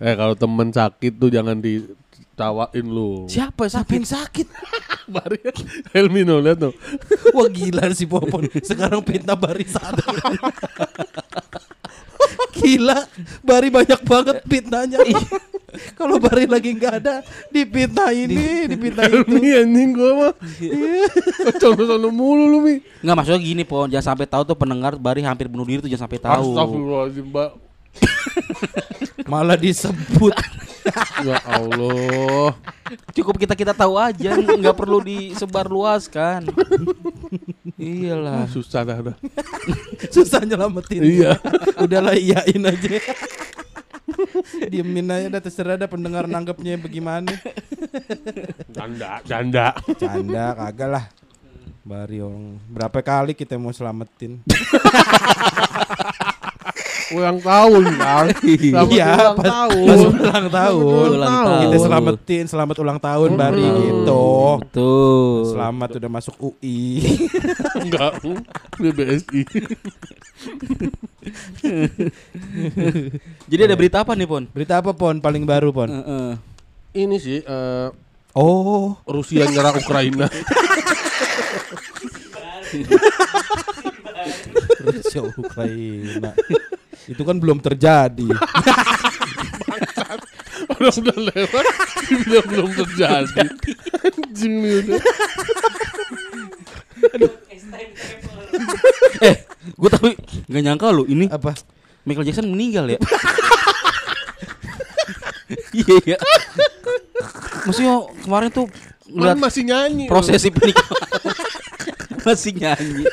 [0.04, 1.56] eh kalau temen sakit tuh jangan
[2.40, 3.28] ditawain lu.
[3.28, 4.48] Siapa Siapa yang sakit?
[5.14, 5.38] Bari
[5.92, 6.72] Helmi no lihat no.
[7.36, 8.48] Wah gila si Popon.
[8.64, 10.00] Sekarang pinta Bari satu.
[12.56, 13.04] gila,
[13.44, 14.96] Bari banyak banget pintanya.
[16.00, 17.20] Kalau Bari lagi nggak ada,
[17.52, 19.20] dipinta ini, dipinta itu.
[19.28, 20.32] Helmi anjing gua mah.
[21.60, 22.74] Contoh-contoh mulu lu Mi.
[23.04, 23.92] Enggak maksudnya gini, Pon.
[23.92, 26.56] Jangan sampai tahu tuh pendengar Bari hampir bunuh diri tuh jangan sampai tahu.
[26.56, 27.50] Astagfirullahaladzim, Mbak.
[29.28, 30.32] Malah disebut.
[31.28, 32.56] Ya Allah.
[33.12, 36.48] Cukup kita kita tahu aja, nggak perlu disebar luaskan.
[37.80, 38.44] Iyalah.
[38.50, 39.16] Susah dah dah.
[40.14, 41.00] Susah nyelamatin.
[41.00, 41.40] Iya.
[41.80, 42.98] Udahlah iyain aja.
[44.68, 47.32] Diemin aja dah terserah dah pendengar nanggapnya bagaimana.
[48.68, 49.66] Janda, janda.
[49.96, 51.04] Canda kagak lah.
[51.80, 54.44] Bari orang berapa kali kita mau selamatin?
[57.10, 58.26] Ulang tahun kan.
[58.62, 59.86] Selamat Iya, ulang pas- tahun.
[59.86, 61.08] pas ulang tahun.
[61.10, 61.58] Ulang tahun.
[61.60, 64.26] Kita selamatin, selamat ulang tahun Bari gitu.
[64.62, 65.34] Betul.
[65.50, 67.02] Selamat udah masuk UI.
[67.82, 68.12] Enggak.
[68.76, 69.42] BBSI.
[73.44, 74.46] Jadi ada berita apa nih, Pon?
[74.48, 75.90] Berita apa Pon paling baru Pon?
[75.90, 76.30] Heeh.
[76.92, 77.88] Ini sih eh,
[78.30, 80.30] Oh, Rusia nyerang Ukraina.
[84.80, 86.30] Rusia Ukraina.
[87.10, 88.30] Itu kan belum terjadi.
[90.70, 91.66] Orang udah lewat,
[92.06, 93.42] dibilang belum terjadi.
[94.06, 95.00] Anjing nih udah.
[99.20, 99.36] Eh,
[99.76, 100.16] gue tapi
[100.48, 101.52] nggak nyangka lu ini Apa?
[102.08, 103.00] Michael Jackson meninggal ya.
[105.70, 106.18] Iya iya.
[107.66, 108.66] Maksudnya kemarin tuh
[109.10, 110.06] ngeliat masih nyanyi.
[110.06, 110.98] prosesi pernikahan
[112.26, 113.04] masih nyanyi.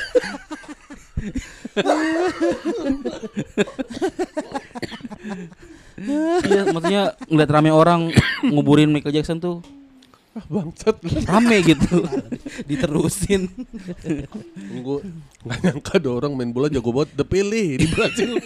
[6.46, 8.14] Iya, maksudnya ngeliat rame orang
[8.46, 9.66] nguburin Michael Jackson tuh
[10.38, 11.02] Ah, bangsat.
[11.26, 12.06] rame gitu.
[12.70, 13.50] Diterusin.
[14.86, 15.02] Gue
[15.42, 17.10] nggak nyangka ada orang main bola jago banget.
[17.18, 18.38] The Pele di Brazil.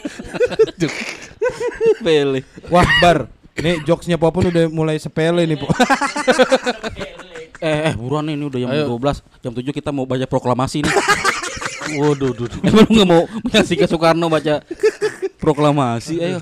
[1.99, 2.47] Pele.
[2.71, 3.27] Wah, Bar.
[3.59, 5.67] Nih jokesnya Popon udah mulai sepele nih, Po.
[7.59, 8.85] Eh, eh buruan nih, ini udah jam Ayo.
[8.97, 10.95] 12 Jam 7 kita mau baca proklamasi nih
[11.81, 12.61] Waduh, duh, duh.
[12.61, 14.61] Emang lu gak mau menyaksikan Soekarno baca
[15.41, 16.21] proklamasi?
[16.21, 16.39] Ayo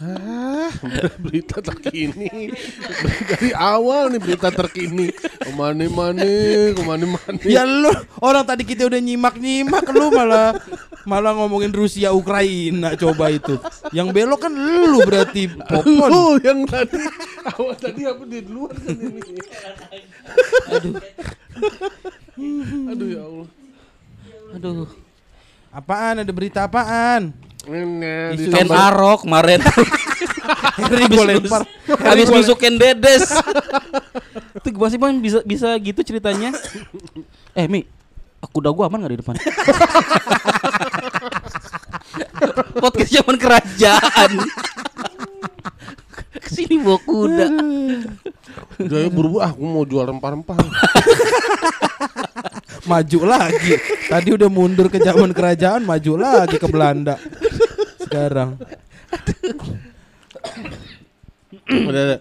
[0.00, 0.70] Heeh.
[1.20, 2.50] berita terkini
[3.26, 6.24] dari awal nih berita terkini ke mana mana
[6.74, 7.90] ke mana mana ya lu
[8.22, 10.56] orang tadi kita udah nyimak-nyimak lu malah
[11.08, 13.56] malah ngomongin Rusia Ukraina coba itu.
[13.90, 16.08] Yang belok kan lu berarti Popon.
[16.12, 17.00] lu yang tadi
[17.56, 19.40] awal tadi apa di luar kan ini
[20.70, 20.94] aduh
[22.90, 23.48] aduh ya Allah
[24.50, 24.88] Aduh
[25.70, 27.30] Apaan ada berita apaan?
[27.64, 29.60] Ken Arok kemarin
[30.80, 31.62] Harry gue lempar.
[31.86, 33.28] Habis nusuk Ken Dedes
[34.58, 36.56] Itu gimana sih bang bisa, bisa gitu ceritanya
[37.52, 37.84] Eh Mi
[38.40, 39.36] Kuda gua aman gak di depan?
[42.82, 44.30] Podcast zaman kerajaan
[46.40, 47.46] Ke sini bawa kuda
[48.80, 50.56] udah ya buru-buru ah aku mau jual rempah-rempah
[52.88, 53.76] Maju lagi.
[54.08, 57.20] Tadi udah mundur ke zaman kerajaan, maju lagi ke Belanda.
[58.10, 58.58] Sekarang.
[61.70, 62.16] udah ada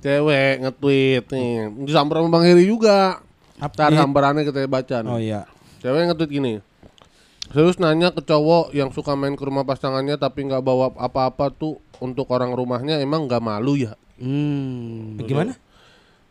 [0.00, 3.20] cewek nge-tweet nih disambar sama Bang Heri juga
[3.60, 3.88] Apa?
[3.88, 5.12] Ntar sambarannya kita baca nih.
[5.12, 5.46] Oh iya.
[5.78, 6.52] Cewek nge-tweet gini.
[7.52, 11.78] Serius nanya ke cowok yang suka main ke rumah pasangannya tapi nggak bawa apa-apa tuh
[12.02, 13.94] untuk orang rumahnya emang nggak malu ya?
[14.18, 15.54] Hmm Gimana?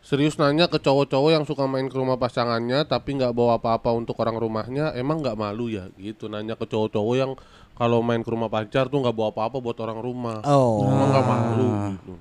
[0.04, 4.20] Serius nanya ke cowok-cowok yang suka main ke rumah pasangannya tapi nggak bawa apa-apa untuk
[4.20, 5.88] orang rumahnya emang nggak malu ya?
[5.96, 7.32] Gitu nanya ke cowok-cowok yang
[7.74, 10.40] kalau main ke rumah pacar tuh nggak bawa apa-apa buat orang rumah.
[10.46, 10.86] Oh.
[10.86, 12.14] Emang nggak malu gitu.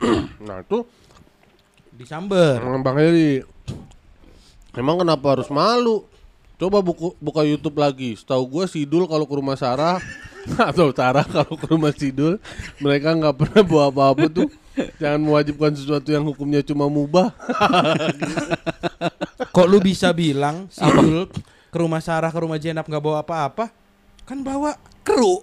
[0.48, 0.88] nah tuh
[2.00, 2.56] Disamber.
[2.80, 3.44] Bang Heri
[4.72, 6.08] Emang kenapa harus malu?
[6.56, 8.16] Coba buku, buka YouTube lagi.
[8.16, 10.00] Setahu gue Sidul kalau ke rumah Sarah
[10.70, 12.40] atau Sarah kalau ke rumah Sidul,
[12.80, 14.48] mereka nggak pernah bawa apa-apa tuh.
[14.96, 17.36] Jangan mewajibkan sesuatu yang hukumnya cuma mubah.
[19.52, 21.28] Kok lu bisa bilang Sidul
[21.68, 23.68] ke rumah Sarah, ke rumah Jenap nggak bawa apa-apa,
[24.30, 25.42] kan bawa kru.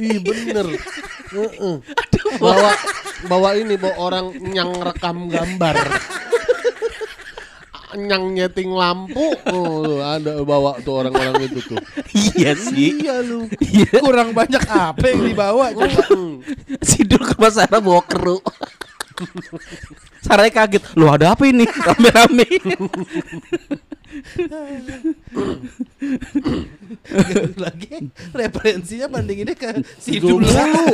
[0.00, 0.66] Ih bener.
[1.28, 1.76] Heeh.
[2.40, 2.72] Bawa
[3.28, 5.76] bawa ini bawa orang yang rekam gambar.
[7.94, 11.78] Nyang nyeting lampu, oh, ada bawa tuh orang-orang itu tuh.
[12.34, 13.04] iya sih.
[13.04, 13.46] Iya lu.
[13.60, 14.00] Iya.
[14.00, 16.02] Kurang banyak apa yang dibawa coba.
[16.80, 18.40] Sidul ke Mas Sarah bawa keru.
[20.24, 20.82] Sarah kaget.
[20.96, 21.68] Lu ada apa ini?
[21.88, 22.48] Rame-rame.
[27.60, 30.48] lagi referensinya bandinginnya ke si Hidup dulu.
[30.48, 30.84] lu.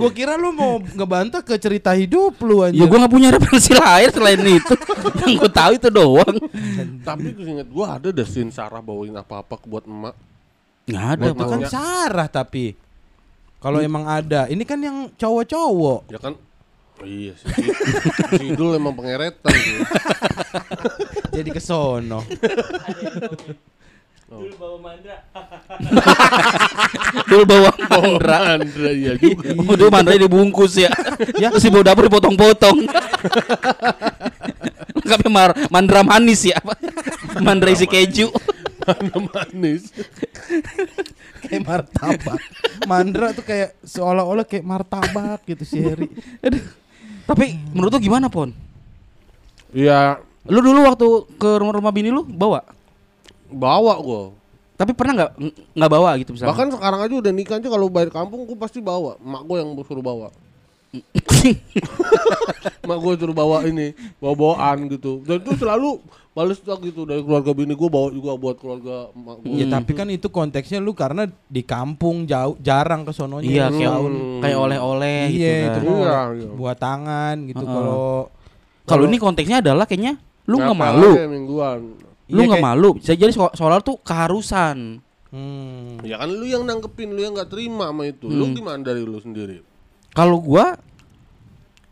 [0.00, 2.72] Gua kira lu mau ngebantah ke cerita hidup lu aja.
[2.72, 4.74] ya gua nggak punya referensi lain selain itu.
[5.22, 6.34] Yang gua tahu itu doang.
[7.02, 10.14] Tapi gue inget gue ada deh scene Sarah bawain apa-apa buat emak.
[10.88, 11.24] Nggak ada.
[11.28, 12.74] itu kan Makanya- Sarah tapi
[13.62, 16.10] kalau emang ada, ini kan yang cowok-cowok.
[16.10, 16.34] Ya kan?
[17.00, 17.48] Oh, iya sih.
[18.36, 19.78] Si Idul emang pengeretan sih.
[21.36, 22.20] Jadi kesono.
[24.32, 25.16] Dulu bawa mandra.
[27.28, 28.36] Dulu bawa mandra.
[28.56, 29.52] Andra iya juga.
[29.60, 30.88] Oh, dulu mandra dibungkus ya.
[31.36, 31.52] ya.
[31.52, 32.76] Terus di bawah dapur dipotong-potong.
[35.04, 36.56] Lengkapnya mar mandra manis ya.
[37.44, 38.32] Mandra isi keju.
[38.88, 39.92] Mana manis.
[41.44, 42.40] kayak martabak.
[42.88, 46.08] Mandra tuh kayak seolah-olah kayak martabak gitu si Heri.
[46.40, 46.81] Aduh.
[47.26, 48.50] Tapi menurut lu gimana, Pon?
[49.72, 51.06] Iya Lu dulu waktu
[51.38, 52.66] ke rumah-rumah bini lu bawa?
[53.52, 54.22] bawa gue.
[54.80, 56.56] Tapi pernah nggak ng- nggak bawa gitu misalnya?
[56.56, 59.20] Bahkan sekarang aja udah nikah aja kalau bayar kampung gue pasti bawa.
[59.20, 60.32] Mak gue yang suruh bawa.
[62.88, 65.20] Mak gue suruh bawa ini, bawa bawaan gitu.
[65.22, 66.00] Dan itu selalu
[66.32, 69.52] balas gitu dari keluarga bini gue bawa juga buat keluarga mak gue.
[69.52, 73.44] Ya tapi kan itu konteksnya lu karena di kampung jauh jarang ke sononya.
[73.44, 74.12] iya lu kayak tahun.
[74.40, 75.68] kayak oleh-oleh gitu Iya, kan.
[75.68, 76.48] itu Iya, iya.
[76.56, 78.06] buat tangan gitu kalau
[78.82, 80.16] Kalau ini konteksnya adalah kayaknya
[80.48, 81.10] lu nggak malu.
[81.12, 81.80] aja mingguan.
[82.32, 82.88] Lu Iya, nggak kayak- malu.
[82.96, 83.52] Bisa jadi so-
[83.84, 85.04] tuh keharusan.
[85.28, 85.96] Hmm.
[86.00, 88.24] Ya kan lu yang nangkepin, lu yang nggak terima sama itu.
[88.26, 88.56] Lu Hmm.
[88.56, 89.60] gimana dari lu sendiri?
[90.12, 90.76] Kalau gua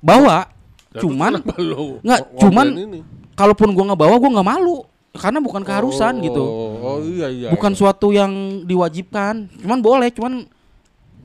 [0.01, 0.49] bawa,
[0.93, 3.01] Ya, cuman lu nggak, cuman ini?
[3.35, 4.77] Kalaupun gua nggak bawa gua nggak malu
[5.11, 6.45] karena bukan keharusan Oh, gitu.
[6.81, 7.49] Oh iya iya.
[7.51, 7.79] bukan iya.
[7.79, 9.51] suatu yang diwajibkan.
[9.59, 10.47] Cuman boleh, cuman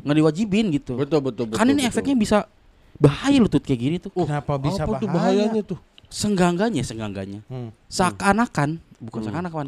[0.05, 0.93] nggak diwajibin gitu.
[0.97, 1.57] betul betul betul.
[1.57, 1.89] kan ini betul.
[1.89, 2.37] efeknya bisa
[3.01, 4.13] bahaya lu tuh kayak gini tuh.
[4.13, 5.45] Kenapa bisa apa tuh bahaya?
[5.49, 5.79] bahayanya tuh?
[6.09, 7.39] Senggangganya, senggangganya.
[7.49, 7.73] Hmm.
[7.89, 9.65] Seakan-akan, bukan seakan-akan.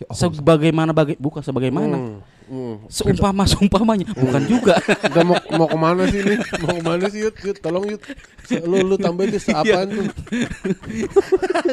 [0.00, 0.06] Ya.
[0.14, 1.96] Sebagaimana baga bukan sebagaimana.
[1.98, 2.16] Hmm,
[2.50, 2.74] hmm.
[2.90, 4.74] Seumpama seumpamanya, bukan juga.
[5.14, 6.34] Udah mau mau ke mana sih ini?
[6.60, 7.34] Mau ke mana sih Yud?
[7.38, 8.02] Yud, tolong Yud.
[8.66, 10.06] Lu lu tambahin deh seapaan tuh?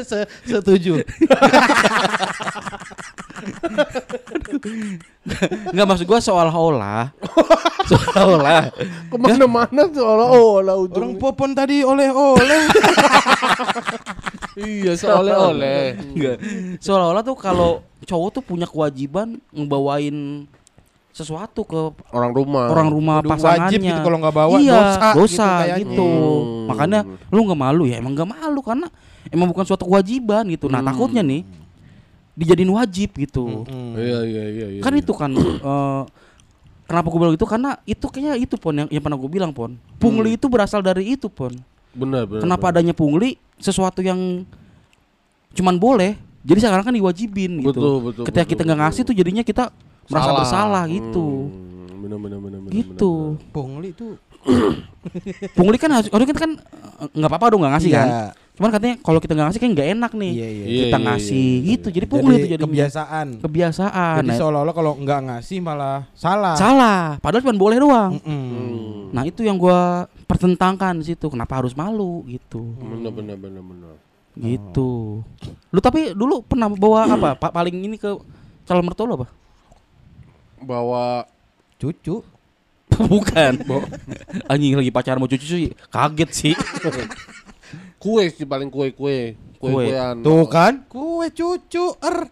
[0.05, 1.01] Se- Setuju.
[5.71, 7.11] Enggak maksud gua seolah-olah.
[7.87, 8.61] seolah-olah.
[9.09, 11.19] Ke mana-mana tuh olah olah Orang ujung.
[11.19, 12.61] popon tadi oleh-oleh.
[14.57, 15.93] Iya seoleh-oleh.
[16.17, 16.37] Enggak.
[16.81, 20.49] Seolah-olah tuh kalau cowok tuh punya kewajiban ngebawain
[21.17, 21.79] sesuatu ke
[22.13, 22.69] Orang rumah.
[22.69, 23.73] orang rumah Udah pasangannya.
[23.73, 25.77] wajib gitu kalau nggak bawa, iya, dosa gitu dosa kayaknya.
[25.81, 26.09] gitu.
[26.13, 26.67] Hmm.
[26.69, 28.87] Makanya lu nggak malu ya emang nggak malu karena
[29.27, 30.65] emang bukan suatu kewajiban gitu.
[30.67, 30.87] Nah Hmm.
[30.87, 31.41] takutnya nih
[32.33, 33.65] dijadiin wajib gitu.
[33.65, 33.97] Hmm.
[33.97, 34.81] Iya iya iya iya.
[34.85, 36.01] Kan itu kan eh,
[36.85, 39.73] kenapa gue bilang itu karena itu kayaknya itu pon yang, yang pernah gue bilang pon.
[39.97, 41.57] Pungli itu berasal dari itu pon.
[41.91, 42.45] benar benar.
[42.45, 44.45] Kenapa adanya pungli sesuatu yang
[45.51, 46.13] cuman boleh
[46.45, 47.73] jadi sekarang kan diwajibin gitu.
[47.73, 48.87] Betul, betul, Ketika betul, kita nggak betul.
[48.87, 49.63] ngasih tuh jadinya kita
[50.07, 50.39] merasa Salah.
[50.39, 51.27] bersalah gitu.
[51.47, 52.71] Hmm, benar benar benar benar.
[52.73, 53.13] Gitu.
[53.51, 54.15] Pungli tuh
[55.53, 58.07] Pungli kan harus harusnya kan eh, nggak apa-apa dong nggak ngasih kan.
[58.07, 58.23] Iya.
[58.57, 60.31] Cuman katanya kalau kita nggak ngasih kan nggak enak nih.
[60.33, 60.65] Iya, iya.
[60.65, 61.69] Iya, Kita iya, ngasih iya, iya.
[61.69, 61.87] gitu.
[61.91, 63.27] Jadi pungli Jadi itu jadi kebiasaan.
[63.39, 64.15] kebiasaan.
[64.17, 66.55] Jadi Nah, seolah-olah kalau nggak ngasih malah salah.
[66.55, 67.01] salah.
[67.19, 68.11] Padahal cuma boleh doang.
[68.17, 68.45] Mm-mm.
[68.47, 69.03] Hmm.
[69.11, 71.27] Nah itu yang gua pertentangkan di situ.
[71.27, 72.63] Kenapa harus malu gitu?
[72.77, 73.95] Benar benar benar benar.
[74.33, 75.21] Gitu.
[75.67, 77.29] Lu tapi dulu pernah bawa apa?
[77.41, 78.09] Pak paling ini ke
[78.63, 79.27] calon mertua lu apa?
[80.61, 81.25] Bawa
[81.77, 82.25] Cucu.
[82.97, 83.53] Bukan.
[84.49, 86.53] Anjing lagi pacaran mau cucu sih kaget sih.
[88.01, 89.89] kue sih paling kue kue kue Kue.
[89.93, 90.23] kuean.
[90.25, 92.17] Tuh kan, kue cucu er.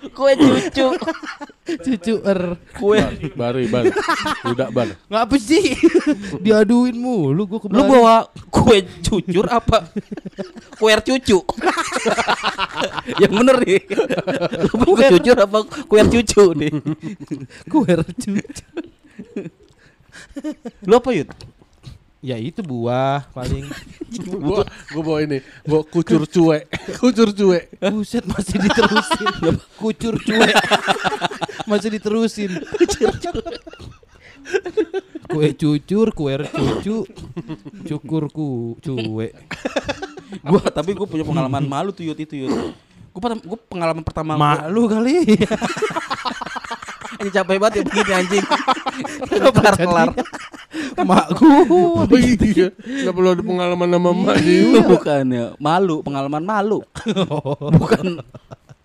[0.00, 0.86] Kue cucu.
[1.84, 2.56] Cucu er.
[2.74, 2.98] Kue.
[3.36, 3.92] Bari bari.
[4.48, 4.88] Udah bar.
[5.06, 5.76] Ngapa sih?
[6.40, 7.90] Diaduin mulu gua Lu kemarin.
[7.92, 8.16] bawa
[8.50, 9.86] kue cucur apa?
[10.80, 11.38] Kue cucu.
[13.22, 13.80] yang bener nih.
[14.66, 16.72] Lu bawa kue cucur apa kue cucu nih?
[17.68, 18.30] kue cucu.
[20.88, 21.30] Lu apa yud?
[22.20, 23.64] Ya itu buah paling.
[24.44, 26.68] gua gua bawa ini, bawa kucur cuek,
[27.00, 27.80] kucur cuek.
[27.80, 29.28] Buset masih diterusin.
[29.80, 30.54] Kucur cuek.
[31.64, 32.52] masih diterusin.
[35.30, 37.08] Kue cucur, kuer cucu,
[37.88, 39.32] cukurku cuek.
[40.44, 42.52] Gua tapi gue punya pengalaman malu tuh Yud itu Yud.
[43.10, 45.16] Gue gua pengalaman pertama gua- Malu kali.
[47.18, 48.44] Ini capek banget ya begini anjing.
[49.42, 50.08] Gak kelar-kelar.
[51.02, 52.06] Mak gua.
[52.06, 52.70] Oh iya.
[52.78, 54.80] Enggak perlu ada pengalaman sama emaknya.
[54.86, 56.78] Bukan ya, malu, pengalaman malu.
[57.80, 58.22] Bukan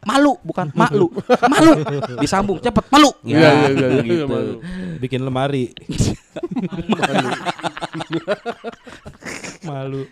[0.05, 1.09] malu, bukan malu.
[1.49, 1.73] Malu.
[2.21, 3.09] Disambung cepet malu.
[3.25, 4.25] Iya iya iya iya, gitu.
[4.29, 4.53] malu.
[5.01, 5.73] Bikin lemari.
[9.65, 10.05] Malu.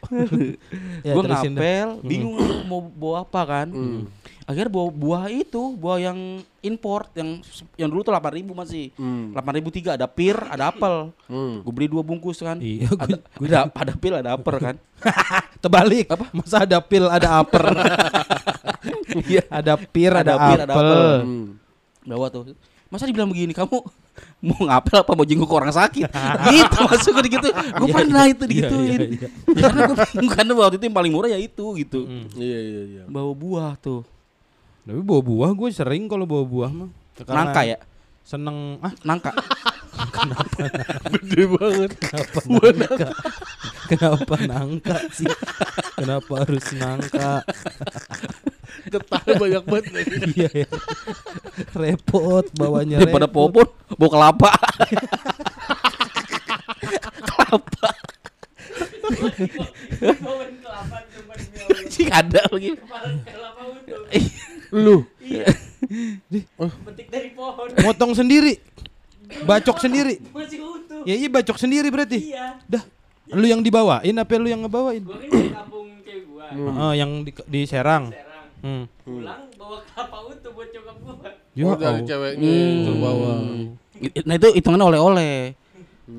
[1.06, 3.67] ya, gue ngapel, bingung mau bawa apa kan.
[3.69, 4.02] Hmm.
[4.43, 6.19] Akhirnya bawa buah itu, buah yang
[6.60, 7.39] import yang
[7.75, 8.91] yang dulu tuh 8000 masih.
[8.99, 9.32] Hmm.
[9.32, 11.15] 8003 ada pir, ada apel.
[11.32, 11.63] Hmm.
[11.63, 12.60] Gue beli dua bungkus kan.
[12.60, 14.75] Iya, ada, ada ada pil, ada apel kan.
[15.63, 16.12] Terbalik.
[16.12, 16.25] Apa?
[16.36, 17.65] Masa ada pil, ada upper.
[19.13, 19.45] Iya.
[19.47, 20.88] ada pir, ada, Ada pir, ada apel.
[20.91, 21.08] apel.
[21.23, 21.45] Hmm.
[22.03, 22.43] Bawa tuh.
[22.91, 23.79] Masa dibilang begini kamu
[24.45, 26.06] mau ngapel apa mau jenguk orang sakit?
[26.51, 27.47] gitu masuk gue gitu.
[27.49, 28.34] Gue Iya, pernah iya.
[28.36, 28.99] itu Iya, digituin.
[28.99, 29.27] iya, iya.
[29.49, 29.97] Ya, karena gue
[30.29, 31.99] karena waktu itu yang paling murah ya itu gitu.
[32.03, 32.27] Hmm.
[32.36, 33.03] Iya iya iya.
[33.08, 34.03] Bawa buah tuh.
[34.84, 36.89] Tapi bawa buah gue sering kalau bawa buah mah.
[37.24, 37.78] Karena Nangka ya?
[38.24, 39.32] Seneng ah Nangka.
[41.13, 41.91] Gede banget.
[42.02, 42.39] kenapa
[42.74, 43.10] nangka?
[43.88, 45.30] kenapa nangka sih?
[45.96, 47.32] Kenapa harus nangka?
[48.89, 49.86] Getahnya banyak banget.
[50.34, 50.69] Iya ya.
[51.78, 54.50] Repot bawanya Daripada popon, bawa kelapa.
[57.24, 57.88] kelapa.
[57.88, 57.89] Kelapa.
[61.93, 62.74] Sih ada lagi.
[62.76, 64.10] Kemarin kelapa utuh.
[64.74, 65.06] Lu.
[65.22, 65.46] Iya.
[66.90, 67.70] Petik dari pohon.
[67.86, 68.58] Motong sendiri.
[69.46, 70.18] Bacok sendiri.
[70.34, 71.06] Masih utuh.
[71.06, 72.34] Ya iya bacok sendiri berarti.
[72.34, 72.58] Iya.
[72.66, 72.84] Dah.
[73.30, 75.06] Lu yang dibawain apa lu yang ngebawain?
[75.06, 76.46] Gua kan dari kampung cewek gua.
[76.90, 78.10] Oh, yang di, di Serang.
[78.10, 78.48] Serang.
[78.66, 78.84] Hmm.
[79.06, 81.16] Pulang bawa kelapa utuh buat cokap gua.
[81.54, 83.38] Ya Oh, dari ceweknya ke bawah.
[84.26, 85.36] Nah itu hitungannya oleh-oleh.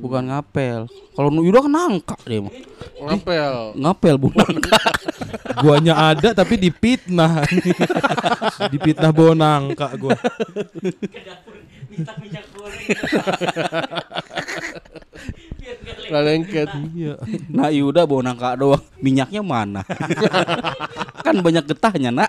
[0.05, 0.85] Bukan ngapel.
[1.17, 2.53] Kalau Yuda kan nangka dia mah.
[3.01, 3.73] Ngapel.
[3.73, 4.77] Ngapel bu nangka.
[5.65, 7.49] Guanya ada tapi dipitnah.
[8.73, 10.13] dipitnah bawa nangka gua.
[10.13, 11.57] Ke dapur
[11.89, 12.85] minta minyak goreng.
[15.57, 15.77] Biar
[16.13, 16.69] gak lengket.
[16.93, 17.15] Iya.
[17.49, 18.85] Nah Yuda bawa nangka doang.
[19.01, 19.89] Minyaknya mana?
[21.25, 22.29] kan banyak getahnya nak.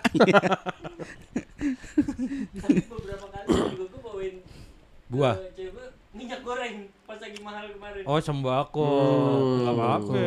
[2.56, 4.36] Tapi beberapa kali juga gua bawain
[5.12, 5.36] Buah.
[5.36, 7.85] ke cewek gua minyak goreng pas lagi mahal kemarin.
[8.04, 8.84] Oh sembako.
[8.84, 9.56] Hmm.
[9.64, 10.20] Enggak apa-apa.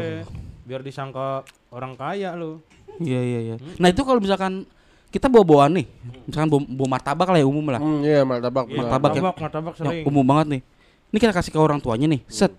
[0.64, 2.64] Biar disangka orang kaya lu.
[2.98, 3.56] Iya iya iya.
[3.76, 4.64] Nah itu kalau misalkan
[5.08, 5.86] kita bawa bawaan nih,
[6.24, 7.80] misalkan bawa, bawa martabak lah ya umum lah.
[7.80, 8.64] Hmm, iya martabak.
[8.68, 9.20] Iya, Martabak ya?
[9.24, 10.04] martabak, martabak Yang sering.
[10.08, 10.62] umum banget nih.
[11.08, 12.20] Ini kita kasih ke orang tuanya nih.
[12.28, 12.52] Set.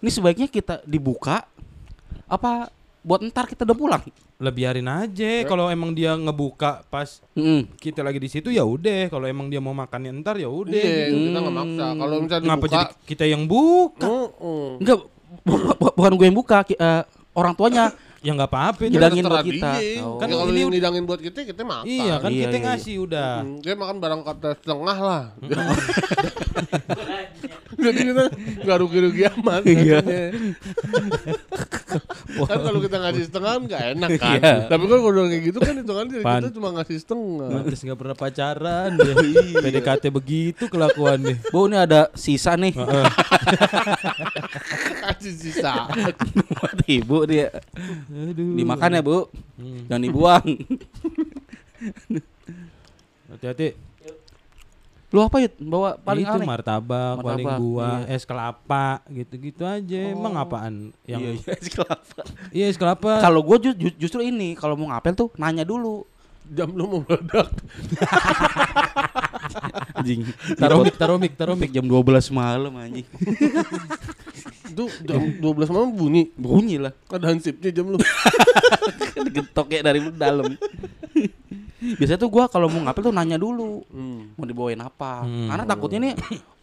[0.00, 1.44] Ini sebaiknya kita dibuka
[2.26, 2.72] apa
[3.02, 4.00] buat ntar kita udah pulang?
[4.38, 7.64] Lah biarin aja kalau emang dia ngebuka pas Mm-mm.
[7.76, 11.08] kita lagi di situ ya udah kalau emang dia mau makannya ntar ya udah Iya,
[11.08, 11.84] kita nggak maksa.
[11.92, 14.68] Kalau misalnya ngapa dibuka, jadi kita yang buka Hmm, hmm.
[14.78, 14.96] Enggak,
[15.40, 17.84] bu- bu- bukan gue yang buka, ki- eh, orang tuanya.
[18.22, 19.70] ya nggak apa-apa terserah buat kita.
[20.00, 20.14] Oh.
[20.16, 21.84] Kan kalau Ini yang udah- ngidangin buat kita, kita makan.
[21.84, 25.22] iya kan Iya, kita iya, ngasih udah Hmm, Dia makan barang kata setengah lah.
[27.82, 28.24] Jadi kita
[28.62, 29.62] nggak rugi-rugi amat.
[29.64, 29.98] Iya.
[29.98, 30.28] katanya.
[32.48, 34.38] kan kalau kita ngasih setengah nggak enak kan.
[34.38, 34.54] Iya.
[34.66, 36.40] Tapi kan kalau udah kayak gitu kan hitungan dari Pan.
[36.40, 37.48] kita cuma ngasih setengah.
[37.52, 39.14] Pantes nggak pernah pacaran dia.
[39.58, 41.34] PDKT begitu kelakuannya.
[41.50, 42.72] Bu ini ada sisa nih
[45.02, 45.90] Kasih sisa.
[46.52, 47.48] buat ibu dia.
[48.08, 48.54] Aduh.
[48.56, 49.18] Dimakan ya bu,
[49.52, 49.84] Hmm.
[49.86, 50.46] jangan dibuang.
[53.28, 53.68] Hati-hati.
[55.12, 55.52] Lu apa yud?
[55.60, 56.48] Bawa paling itu aneh?
[56.48, 58.16] martabak, Martabak, paling buah, iya.
[58.16, 60.00] es kelapa, gitu-gitu aja.
[60.08, 60.88] Emang apaan?
[61.04, 62.20] Yang Iya, iya, es kelapa.
[62.48, 63.20] iya es kelapa.
[63.20, 66.08] Kalau gue justru ini, kalau mau ngapel tuh nanya dulu.
[66.52, 67.48] Jam lu mau meledak.
[70.00, 70.26] Anjing.
[70.58, 71.70] taruh mic, taruh mic, taruh mic.
[71.70, 73.06] Sampai jam 12 malam anjing.
[74.74, 76.34] Itu jam 12 malam bunyi.
[76.34, 76.90] Bunyi lah.
[77.06, 77.98] Ada hansipnya jam lu.
[79.28, 80.58] Digetok kayak dari dalam.
[81.82, 83.82] Biasanya tuh gua kalau mau ngapel tuh nanya dulu.
[83.90, 84.32] Hmm.
[84.38, 85.26] Mau dibawain apa?
[85.26, 85.50] Hmm.
[85.50, 86.14] Karena takutnya nih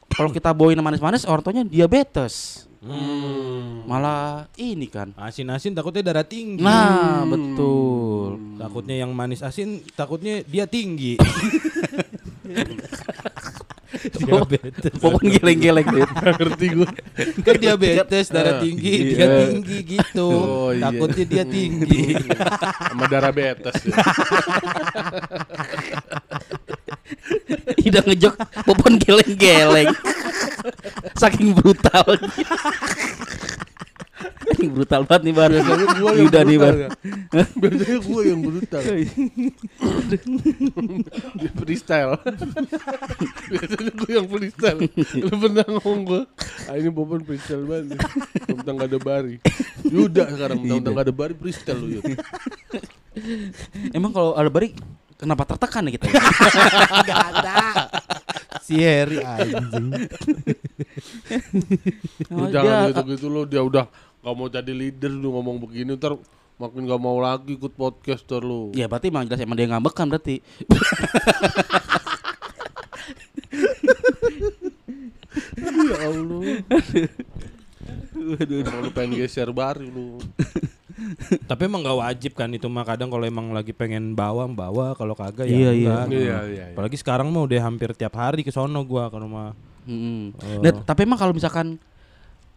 [0.10, 2.66] kalau kita bawain yang manis-manis orang tuanya diabetes.
[2.80, 3.84] Hmm.
[3.84, 5.12] Malah ini kan.
[5.20, 6.64] Asin-asin takutnya darah tinggi.
[6.64, 8.40] Nah, betul.
[8.56, 11.20] Takutnya yang manis asin, takutnya dia tinggi.
[14.22, 14.94] diabetes.
[15.02, 15.88] Popon geleng-geleng.
[15.94, 16.90] Nggak ngerti gue.
[17.42, 19.16] kan diabetes, darah tinggi, Iya.
[19.18, 20.30] dia tinggi gitu.
[20.30, 20.90] Oh, iya.
[20.90, 22.06] Takutnya dia tinggi.
[22.90, 23.76] Sama darah betes.
[23.90, 23.98] Ya.
[27.80, 28.36] Ida ngejok
[28.68, 29.90] popon geleng-geleng.
[31.18, 32.06] Saking brutal.
[34.60, 35.50] Anjing brutal banget nih Bar.
[35.50, 36.76] Biasanya gua yang Yuda nih brutal Bar.
[36.76, 36.90] ya.
[37.56, 38.82] Biasanya gua yang brutal.
[41.40, 42.12] Dia freestyle.
[43.50, 44.80] Biasanya gua yang freestyle.
[45.16, 46.22] Lu pernah ngomong gua,
[46.68, 47.96] ah ini Bobon freestyle banget.
[47.96, 48.00] nih.
[48.52, 49.36] Tentang gak ada bari.
[49.86, 52.04] Yuda sekarang tentang gak ada bari freestyle lu Yud.
[53.92, 54.76] Emang kalau ada bari
[55.16, 56.08] kenapa tertekan ya kita?
[58.62, 59.90] Si Harry anjing.
[62.30, 65.96] Lu Oh, jangan dia- gitu-gitu lu dia udah gak mau jadi leader lu ngomong begini
[65.96, 66.20] ntar
[66.56, 68.72] makin gak mau lagi ikut podcaster lu.
[68.74, 70.44] Ya berarti emang jelas emang dia ngambek kan berarti.
[75.60, 76.42] Ya Allah.
[78.50, 80.20] Emang lu pengen geser bari lu.
[81.48, 85.16] Tapi emang gak wajib kan itu mah kadang kalau emang lagi pengen bawa bawa kalau
[85.16, 85.90] kagak ya Iya, iya.
[86.04, 86.06] enggak.
[86.12, 86.64] Iya, iya, iya.
[86.76, 89.56] Apalagi sekarang mah udah hampir tiap hari ke sono gua ke rumah.
[89.88, 90.36] Mm-mm.
[90.36, 90.60] Oh.
[90.62, 91.80] Dan- tapi emang kalau misalkan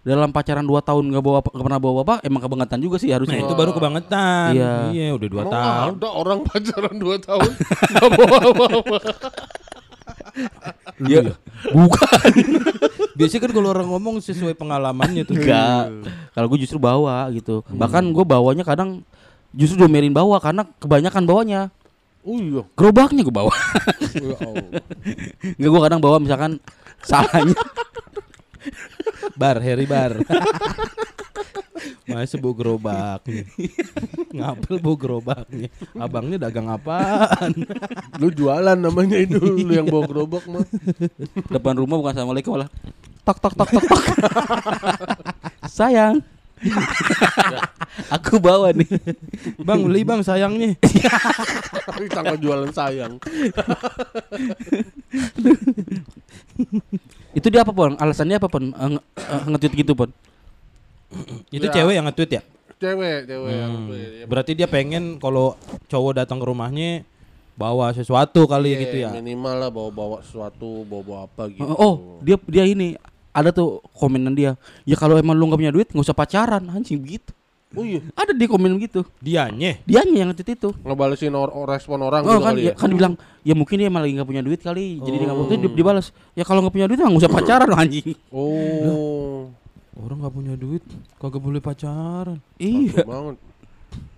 [0.02, 3.22] dalam pacaran 2 tahun nggak bawa nggak pernah bawa bapak emang kebangetan juga sih Nah,
[3.22, 3.38] harusnya.
[3.38, 4.50] itu baru kebangetan.
[4.50, 4.72] Iya.
[4.90, 5.90] Iya, udah dua Emang tahun.
[5.94, 7.50] ada orang pacaran 2 tahun
[7.92, 8.98] gak bawa apa-apa.
[11.02, 11.36] Iya.
[11.68, 12.32] Bukan.
[13.18, 15.36] Biasanya kan kalau orang ngomong sesuai pengalamannya tuh.
[15.36, 15.92] Enggak.
[16.32, 17.60] Kalau gue justru bawa gitu.
[17.68, 19.04] Bahkan gue bawanya kadang
[19.52, 21.60] justru domelin bawa karena kebanyakan bawanya.
[22.24, 22.62] Oh iya.
[22.72, 23.52] Gerobaknya gue bawa.
[24.16, 24.80] Ya Allah.
[25.60, 26.56] Enggak gue kadang bawa misalkan
[27.04, 27.58] salahnya.
[29.38, 30.18] Bar, Harry bar.
[32.02, 33.46] Masa bau gerobaknya
[34.34, 37.54] Ngapel bau gerobaknya Abangnya dagang apaan
[38.20, 40.66] Lu jualan namanya itu lu yang bawa gerobak mah.
[41.48, 42.70] Depan rumah bukan assalamualaikum malah
[43.22, 44.02] tok tok tok tok tok.
[45.78, 46.18] Sayang.
[48.10, 48.86] Aku bawa nih.
[49.62, 50.74] Bang beli bang sayangnya
[51.86, 53.18] Tapi tanggal jualan sayang.
[57.38, 57.96] Itu dia apa pon?
[57.96, 58.72] Alasannya apa pon?
[58.72, 58.88] Eh,
[59.18, 60.10] eh, Nge-tweet gitu pon?
[61.52, 61.72] Itu Ya.
[61.72, 62.42] cewek yang nge-tweet ya?
[62.82, 63.94] Cewek, cewek yang Hmm.
[63.94, 65.54] ya, Berarti dia pengen kalau
[65.86, 66.90] cowok datang ke rumahnya
[67.52, 71.68] Bawa sesuatu kali iya, gitu ya Minimal lah bawa-bawa sesuatu, bawa-bawa apa gitu.
[71.68, 72.96] Oh, dia dia ini
[73.32, 74.56] ada tuh komenan dia.
[74.88, 77.28] Ya kalau emang lu gak punya duit nggak usah pacaran, anjing begitu.
[77.72, 79.00] Oh iya, Ada dia komen gitu.
[79.16, 80.68] Dianya Dia yang nge-tweet itu.
[80.84, 83.86] ngebalesin or- or- respon orang Oh gitu kan, kali ya, kan dibilang ya mungkin dia
[83.88, 85.44] emang lagi nggak punya duit kali, jadi dia nggak mau.
[85.44, 85.50] Oh.
[85.50, 88.12] Di- dibalas, ya kalau nggak punya duit nggak usah pacaran anjing.
[88.28, 89.48] Oh.
[89.92, 90.80] Orang gak punya duit
[91.20, 92.96] Kagak boleh pacaran Iya.
[92.96, 93.36] Bagus banget.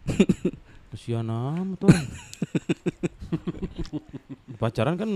[0.95, 2.07] Kesian amat orang
[4.63, 5.11] Pacaran kan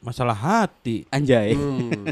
[0.00, 1.56] masalah hati Anjay.
[1.56, 2.04] Hmm.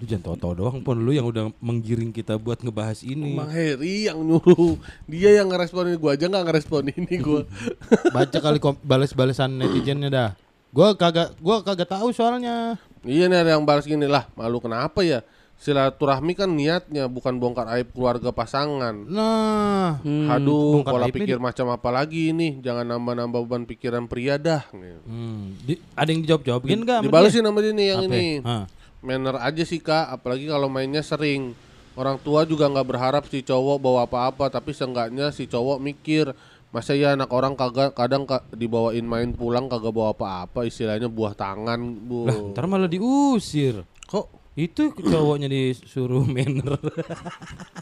[0.00, 3.34] Lu jangan tau-tau doang pun Lu yang udah menggiring kita buat ngebahas ini.
[3.34, 4.78] Bang Heri yang nyuruh.
[5.10, 7.44] Dia yang ngeresponin gua aja nggak ngerespon ini gua.
[8.14, 10.30] Baca kali bales-balesan netizennya dah.
[10.70, 12.78] Gua kagak gua kagak tahu soalnya.
[13.02, 14.06] Iya nih ada yang balas gini.
[14.06, 15.26] Lah Malu kenapa ya
[15.60, 18.96] Silaturahmi kan niatnya Bukan bongkar aib keluarga pasangan.
[19.04, 20.00] Nah.
[20.00, 20.32] Hmm.
[20.32, 25.60] Aduh bongkar pola pikir macam apa lagi ini Jangan nambah-nambah beban pikiran pria dah hmm,
[25.60, 27.04] di- Ada yang dijawab-jawabin gak?
[27.04, 28.08] Dibalesin sama dia nih yang Apa?
[28.08, 28.26] ini.
[28.40, 28.64] Hah.
[29.00, 30.16] Manner aja sih kak.
[30.16, 31.52] Apalagi kalau mainnya sering.
[31.92, 36.32] Orang tua juga nggak berharap si cowok bawa apa-apa Tapi seenggaknya si cowok mikir
[36.70, 41.34] Masa ya anak orang kagak kadang ka- dibawain main pulang kagak bawa apa-apa Istilahnya buah
[41.34, 42.30] tangan bu.
[42.30, 43.82] Lah ntar malah diusir.
[44.06, 46.76] Kok Itu cowoknya disuruh manner.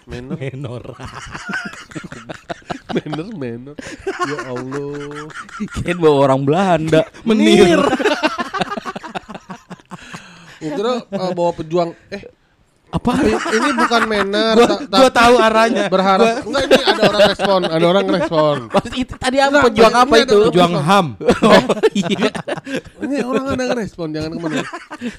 [0.06, 0.38] Manner?
[0.54, 0.94] Menor
[2.94, 3.74] manner manner.
[4.30, 5.26] Ya Allah.
[5.82, 7.02] Kan bawa orang Belanda.
[7.26, 7.82] Menir.
[10.62, 11.90] Kira uh, bawa pejuang.
[12.14, 12.22] Eh
[12.88, 13.12] Apa?
[13.20, 18.06] ini bukan manner Gua, gua tahu arahnya Berharap Enggak ini ada orang respon Ada orang
[18.08, 19.58] respon Maksud itu tadi apa?
[19.68, 20.36] Pejuang apa itu?
[20.48, 21.06] Pejuang HAM
[21.48, 22.30] Oh, iya.
[23.04, 24.62] Ini orang ada respon Jangan ke mana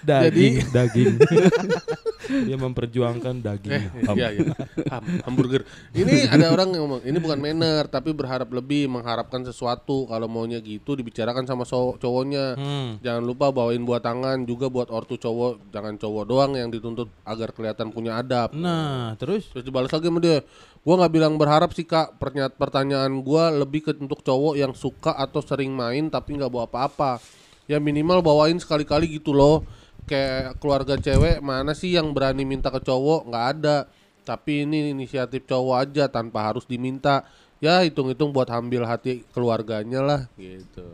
[0.01, 1.13] Daging Daging
[2.49, 4.15] Dia memperjuangkan daging Eh, HAM.
[4.15, 4.53] iya, iya.
[4.87, 5.65] Ham- hamburger.
[5.91, 10.05] Ini ada orang yang ngomong, ini bukan manner, tapi berharap lebih, mengharapkan sesuatu.
[10.05, 12.53] Kalau maunya gitu, dibicarakan sama so- cowoknya.
[12.53, 12.89] Hmm.
[13.01, 15.73] Jangan lupa bawain buat tangan, juga buat ortu cowok.
[15.73, 18.55] Jangan cowok doang yang dituntut agar kelihatan punya adab.
[18.55, 20.39] Nah terus Terus dibalas lagi sama dia.
[20.79, 22.15] Gua nggak bilang berharap sih kak.
[22.55, 27.19] Pertanyaan gua lebih ke untuk cowok yang suka atau sering main tapi nggak bawa apa-apa.
[27.67, 29.67] Ya minimal bawain sekali-kali gitu loh.
[30.07, 33.27] Kayak keluarga cewek mana sih yang berani minta ke cowok?
[33.27, 33.77] Nggak ada.
[34.23, 37.27] Tapi ini inisiatif cowok aja tanpa harus diminta.
[37.59, 40.87] Ya hitung-hitung buat ambil hati keluarganya lah gitu.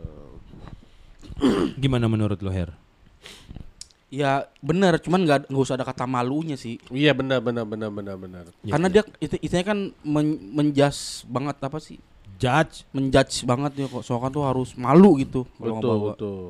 [1.78, 2.85] Gimana menurut lo Her?
[4.16, 6.80] Ya benar, cuman nggak nggak usah ada kata malunya sih.
[6.88, 8.44] Iya benar benar benar benar benar.
[8.64, 12.00] Ya, Karena dia itu, itunya kan men, menjas banget apa sih?
[12.36, 12.84] ngejudge.
[12.92, 16.08] menjudge banget ya kok soalnya tuh harus malu gitu kalau betul ngebawa.
[16.12, 16.48] betul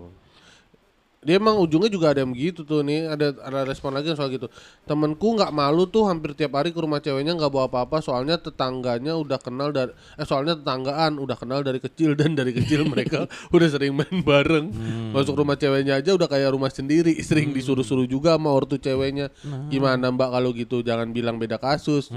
[1.27, 3.11] dia emang ujungnya juga ada yang begitu tuh nih.
[3.11, 4.47] Ada ada respon lagi soal gitu.
[4.87, 9.19] Temenku nggak malu tuh hampir tiap hari ke rumah ceweknya nggak bawa apa-apa soalnya tetangganya
[9.19, 13.69] udah kenal dari eh soalnya tetanggaan udah kenal dari kecil dan dari kecil mereka udah
[13.69, 14.67] sering main bareng.
[15.11, 19.33] Masuk rumah ceweknya aja udah kayak rumah sendiri sering disuruh-suruh juga sama ortu ceweknya.
[19.73, 20.81] Gimana mbak kalau gitu?
[20.85, 22.13] Jangan bilang beda kasus.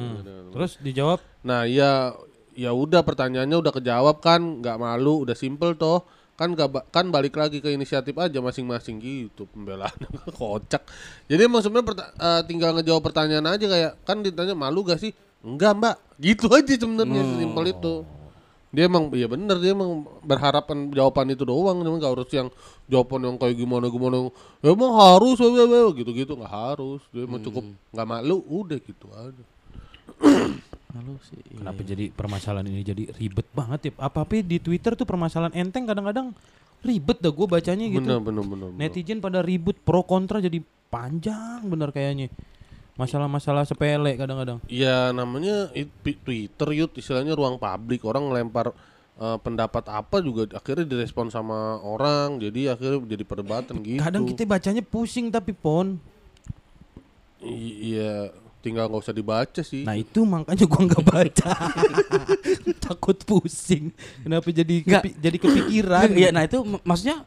[0.53, 1.23] Terus dijawab?
[1.45, 2.13] Nah ya
[2.59, 6.03] ya udah pertanyaannya udah kejawab kan nggak malu udah simple toh
[6.39, 9.91] kan gak kan balik lagi ke inisiatif aja masing-masing gitu pembelaan
[10.39, 10.87] kocak.
[11.27, 15.11] Jadi emang sebenarnya perta- eh, tinggal ngejawab pertanyaan aja kayak kan ditanya malu gak sih?
[15.43, 15.95] Enggak mbak.
[16.15, 17.95] Gitu aja sebenarnya simpel itu.
[18.71, 22.47] Dia emang iya bener dia emang berharapan jawaban itu doang emang gak harus yang
[22.87, 24.31] jawaban yang kayak gimana gimana.
[24.63, 25.35] Ya emang harus
[25.99, 27.03] gitu gitu nggak harus.
[27.11, 29.43] Dia emang cukup nggak malu udah gitu aja
[30.89, 31.61] Malu sih iya.
[31.61, 33.91] Kenapa jadi permasalahan ini jadi ribet banget ya?
[34.01, 36.33] Apa-apa di Twitter tuh permasalahan enteng kadang-kadang
[36.81, 38.01] ribet dah gue bacanya gitu.
[38.01, 38.89] bener bener bener, bener.
[38.89, 40.57] Netizen pada ribut pro kontra jadi
[40.89, 42.33] panjang bener kayaknya.
[42.97, 44.59] Masalah-masalah sepele kadang-kadang.
[44.65, 48.73] Ya namanya it- pi- Twitter yut istilahnya ruang publik orang ngelempar
[49.19, 54.01] eh, pendapat apa juga akhirnya direspon sama orang jadi akhirnya jadi perdebatan gitu.
[54.01, 56.01] Kadang kita bacanya pusing tapi pon.
[57.39, 59.83] I- iya tinggal nggak usah dibaca sih.
[59.83, 61.51] Nah itu makanya gua nggak baca.
[62.85, 63.91] Takut pusing.
[64.19, 65.01] Kenapa jadi Nggak.
[65.01, 66.07] kepi- jadi kepikiran?
[66.11, 67.17] Iya, nah itu mak- maksudnya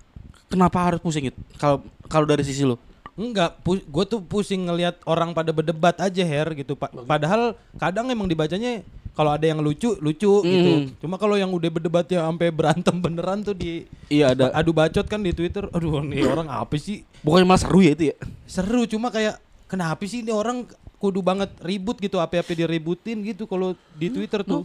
[0.47, 1.39] kenapa harus pusing itu?
[1.57, 2.76] Kalau kalau dari sisi lu?
[3.12, 6.72] Enggak, gue tuh pusing ngelihat orang pada berdebat aja Her gitu.
[6.72, 8.80] Pa- padahal kadang emang dibacanya
[9.12, 10.72] kalau ada yang lucu lucu gitu.
[10.74, 10.97] Hmm.
[10.97, 14.49] Cuma kalau yang udah berdebat ya sampai berantem beneran tuh di Iya ada.
[14.53, 15.68] adu bacot kan di Twitter.
[15.68, 17.05] Aduh nih orang apa sih?
[17.20, 18.16] Bukannya malah seru ya itu ya?
[18.45, 19.37] Seru cuma kayak
[19.68, 20.64] kenapa sih ini orang
[21.03, 24.63] kudu banget ribut gitu apa-apa diributin gitu kalau di Twitter tuh.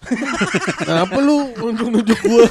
[0.80, 2.48] Kenapa lu nunjuk-nunjuk gua?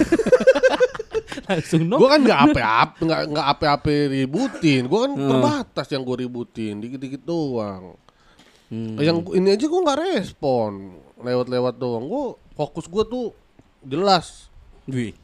[1.49, 1.97] Langsung no.
[1.97, 4.85] gua kan nggak ape-ape nggak nggak ape-ape ributin.
[4.85, 7.97] Gua kan terbatas yang gua ributin dikit-dikit doang.
[8.69, 9.01] Hmm.
[9.01, 12.05] Yang ini aja gua nggak respon lewat-lewat doang.
[12.05, 13.33] Gua fokus gua tuh
[13.81, 14.53] jelas
[14.85, 15.17] Wih.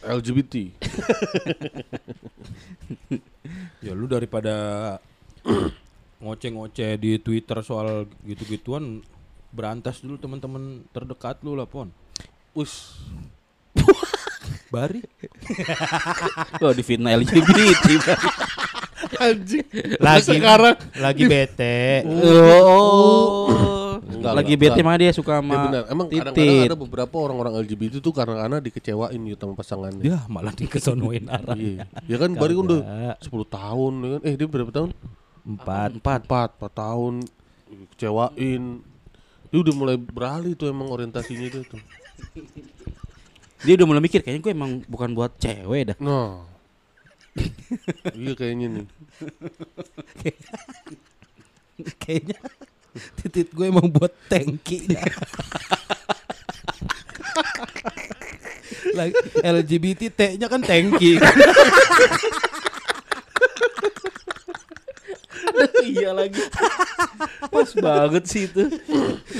[0.00, 0.54] LGBT.
[3.82, 4.54] Ya lu daripada
[6.22, 9.02] ngoceh-ngoceh di Twitter soal gitu-gituan
[9.52, 11.90] berantas dulu teman-teman terdekat lu lah pon.
[12.54, 12.96] Us.
[14.72, 15.04] Bari.
[16.64, 17.86] Oh di fitnah LGBT.
[19.20, 19.66] Anjing.
[20.00, 22.06] Lagi sekarang lagi bete.
[22.08, 24.00] oh.
[24.02, 25.82] Enggak, Lagi bete mah dia suka sama Ya benar.
[25.90, 30.04] Emang kadang-kadang ada beberapa orang-orang LGBT itu karena karena dikecewain gitu sama pasangannya.
[30.06, 31.58] Ya malah dikesonoin arah.
[31.58, 31.84] Iya.
[32.08, 33.16] Ya kan Bari kan udah Kagak.
[33.28, 34.20] 10 tahun ya kan.
[34.24, 34.90] Eh dia berapa tahun?
[35.42, 35.90] Empat.
[35.98, 36.20] Empat.
[36.26, 37.14] Empat, empat tahun
[37.94, 38.62] kecewain.
[39.52, 41.80] Dia udah mulai beralih tuh emang orientasinya dia tuh.
[43.62, 45.98] Dia udah mulai mikir kayaknya gue emang bukan buat cewek dah.
[46.02, 46.48] Nah.
[48.12, 48.86] iya kayaknya nih.
[51.98, 52.38] Kayaknya
[53.18, 54.86] titit gue emang buat tangki.
[58.92, 59.14] Lagi
[59.56, 61.16] LGBT T-nya kan tangki.
[66.12, 66.40] lagi.
[67.48, 68.68] Pas banget sih itu.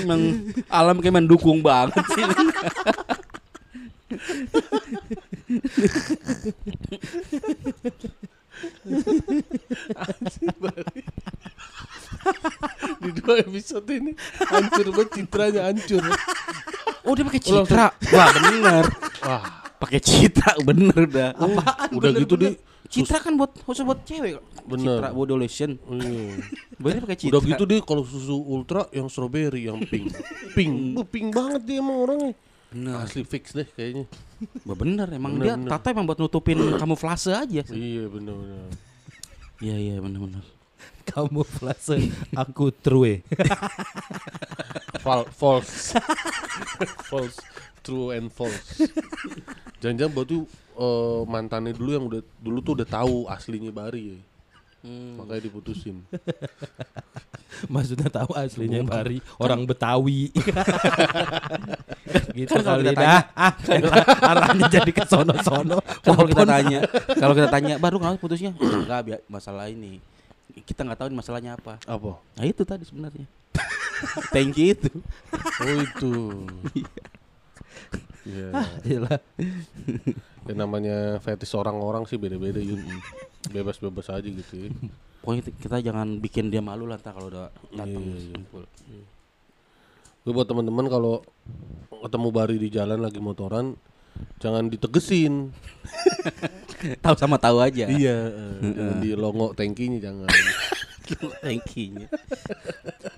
[0.00, 2.24] Emang alam kayak mendukung banget sih.
[13.02, 14.12] Di dua episode ini
[14.46, 16.02] hancur banget citranya hancur.
[17.02, 17.86] Oh dia pakai citra.
[18.14, 18.84] Wah bener.
[19.26, 19.42] Wah,
[19.82, 21.30] Pakai citra bener dah.
[21.90, 22.54] udah gitu deh.
[22.92, 24.36] Citra kan buat khusus buat cewek.
[24.36, 24.44] kok.
[24.68, 25.00] Bener.
[25.00, 25.70] Citra body lotion.
[25.80, 26.36] Iya.
[26.84, 27.32] Bener pakai citra.
[27.32, 30.12] Udah gitu deh kalau susu ultra yang strawberry yang pink.
[30.56, 31.00] Pink.
[31.00, 32.36] Uh, pink banget dia emang orangnya.
[32.68, 33.00] Bener.
[33.00, 34.04] Asli fix deh kayaknya.
[34.64, 35.70] Bah, bener emang Bener, dia bener.
[35.72, 37.64] tata emang buat nutupin kamuflase aja.
[37.64, 38.68] Iya benar-benar.
[39.62, 40.44] Iya iya bener bener.
[41.02, 43.20] Kamu flase aku true.
[45.04, 45.96] Fal false.
[47.08, 47.38] false.
[47.82, 48.78] True and false.
[49.82, 50.46] Jangan-jangan buat tuh
[50.76, 54.18] eh, mantannya dulu yang udah dulu tuh udah tahu aslinya Bari ya.
[55.14, 56.02] Makanya diputusin.
[57.72, 60.32] Maksudnya tahu aslinya Bari orang Betawi.
[62.38, 63.22] gitu Kan kalau dah.
[63.38, 63.54] Ah,
[64.26, 65.78] arahnya jadi ke sono-sono.
[66.02, 66.80] Kan kalau kita tanya,
[67.14, 68.50] kalau kita tanya, baru nggak putusnya?
[68.58, 70.02] Enggak, biar masalah ini.
[70.66, 71.78] Kita nggak tahu ini masalahnya apa.
[71.86, 72.18] Apa?
[72.18, 73.26] Nah itu tadi sebenarnya.
[74.34, 74.90] Thank you itu.
[75.62, 76.14] Oh itu.
[78.22, 78.48] Iya.
[78.84, 79.18] Iyalah.
[80.42, 82.58] Ya, namanya fetish orang-orang sih beda-beda.
[83.46, 84.74] Bebas-bebas aja gitu ya.
[85.22, 88.34] Pokoknya kita- jangan bikin dia malu lah kalau udah datang Iya, iya, iya.
[88.34, 88.62] kumpul.
[90.26, 91.22] Gue buat teman-teman kalau
[92.02, 93.78] ketemu Bari di jalan lagi motoran
[94.42, 95.54] jangan ditegesin.
[97.06, 97.86] Tahu sama tahu aja.
[97.86, 100.26] iya, eh, jangan di longo tangkinya jangan.
[101.38, 102.10] Thank-nya.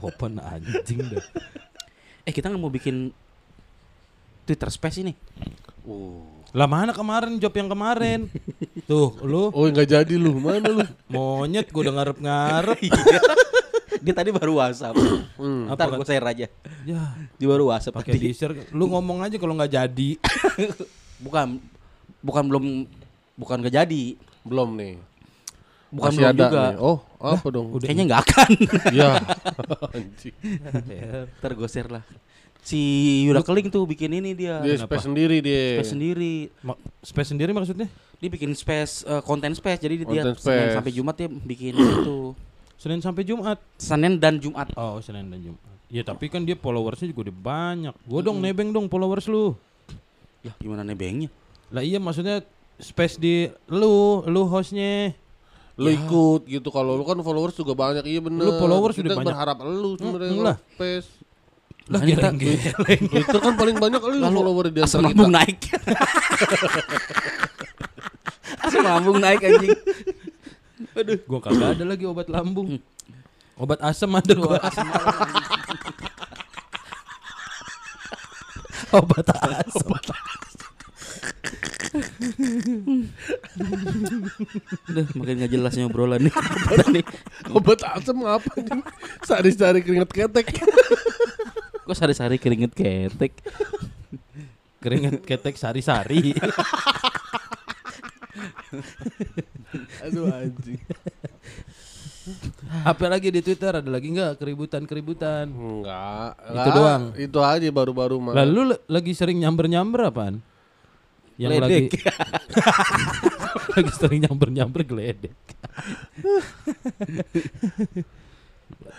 [0.05, 1.25] Open anjing dah.
[2.29, 3.17] Eh kita nggak mau bikin
[4.45, 5.13] Twitter Space ini.
[5.83, 6.25] Oh.
[6.55, 8.31] Lah mana kemarin job yang kemarin?
[8.89, 10.37] Tuh, lu Oh, nggak jadi lu.
[10.37, 10.85] Mana lu?
[11.09, 12.79] monyet gua udah ngarep-ngarep.
[14.05, 14.95] Dia tadi baru WhatsApp.
[15.35, 15.65] Hmm.
[15.67, 16.47] Ntar Apa gue share aja.
[16.85, 17.03] ya,
[17.35, 18.69] Dia baru WhatsApp pakai di share.
[18.71, 20.11] Lu ngomong aja kalau nggak jadi.
[21.25, 21.57] Bukan
[22.21, 22.65] bukan belum
[23.35, 24.05] bukan gak jadi.
[24.45, 25.01] Belum nih.
[25.89, 26.63] Bukan Masih belum ada juga.
[26.69, 26.79] nih.
[26.79, 27.67] Oh, apa dong?
[27.81, 28.51] Kayaknya nggak akan.
[28.93, 29.11] Iya.
[29.91, 30.37] Anjing.
[31.41, 32.05] Ntar gue share lah.
[32.65, 32.81] Si
[33.23, 34.59] Yuda Keling tuh bikin ini dia.
[34.59, 35.79] Dia space sendiri dia.
[35.79, 36.35] Space sendiri.
[36.61, 37.93] Ma- space sendiri maksudnya?
[38.17, 39.79] Dia bikin space eh, konten space.
[39.79, 42.33] Jadi dia Senin sampai Jumat dia bikin itu.
[42.75, 43.61] Senin sampai Jumat.
[43.77, 44.73] Senin dan Jumat.
[44.75, 45.61] Oh, Senin dan Jumat.
[45.87, 47.95] Ya tapi kan dia followersnya juga udah banyak.
[48.03, 49.53] Gua dong nebeng dong followers lu.
[50.41, 51.29] Ya gimana nebengnya?
[51.69, 52.41] Lah iya maksudnya
[52.77, 55.13] space di lu, lu hostnya.
[55.75, 58.41] Lu ikut gitu kalau lu kan followers juga banyak iya bener.
[58.41, 59.29] Lu followers Kita udah banyak.
[59.29, 60.57] berharap lu sebenarnya Mm, lah.
[60.73, 61.09] space.
[61.85, 63.03] Lah kita- geleng-geleng.
[63.13, 65.59] Twitter kan paling banyak lu Lalu follower di asam lambung naik.
[68.65, 69.77] asam lambung naik anjing.
[71.29, 72.81] Gua kagak ada lagi obat lambung.
[73.61, 74.57] Obat asam ada gua.
[78.97, 79.93] obat asam.
[84.89, 86.35] Udah makin gak jelasnya obrolan nih.
[86.91, 87.05] Nih.
[87.53, 88.81] Obat asam apa nih?
[89.23, 90.49] Sari-sari keringet ketek.
[91.85, 93.37] Kok sari-sari keringet ketek.
[94.83, 96.33] Keringet ketek sari-sari.
[100.05, 100.81] Aduh anjing.
[102.85, 105.49] Apa lagi di Twitter ada lagi nggak keributan-keributan?
[105.53, 106.33] Enggak.
[106.41, 106.75] Itu enggak.
[106.77, 107.03] doang.
[107.21, 108.33] Itu aja baru-baru mah.
[108.33, 110.41] Lalu lagi sering nyamber-nyamber apaan?
[111.37, 111.93] Yang lagi Ledek.
[113.77, 115.37] lagi sering nyamber-nyamber geledek.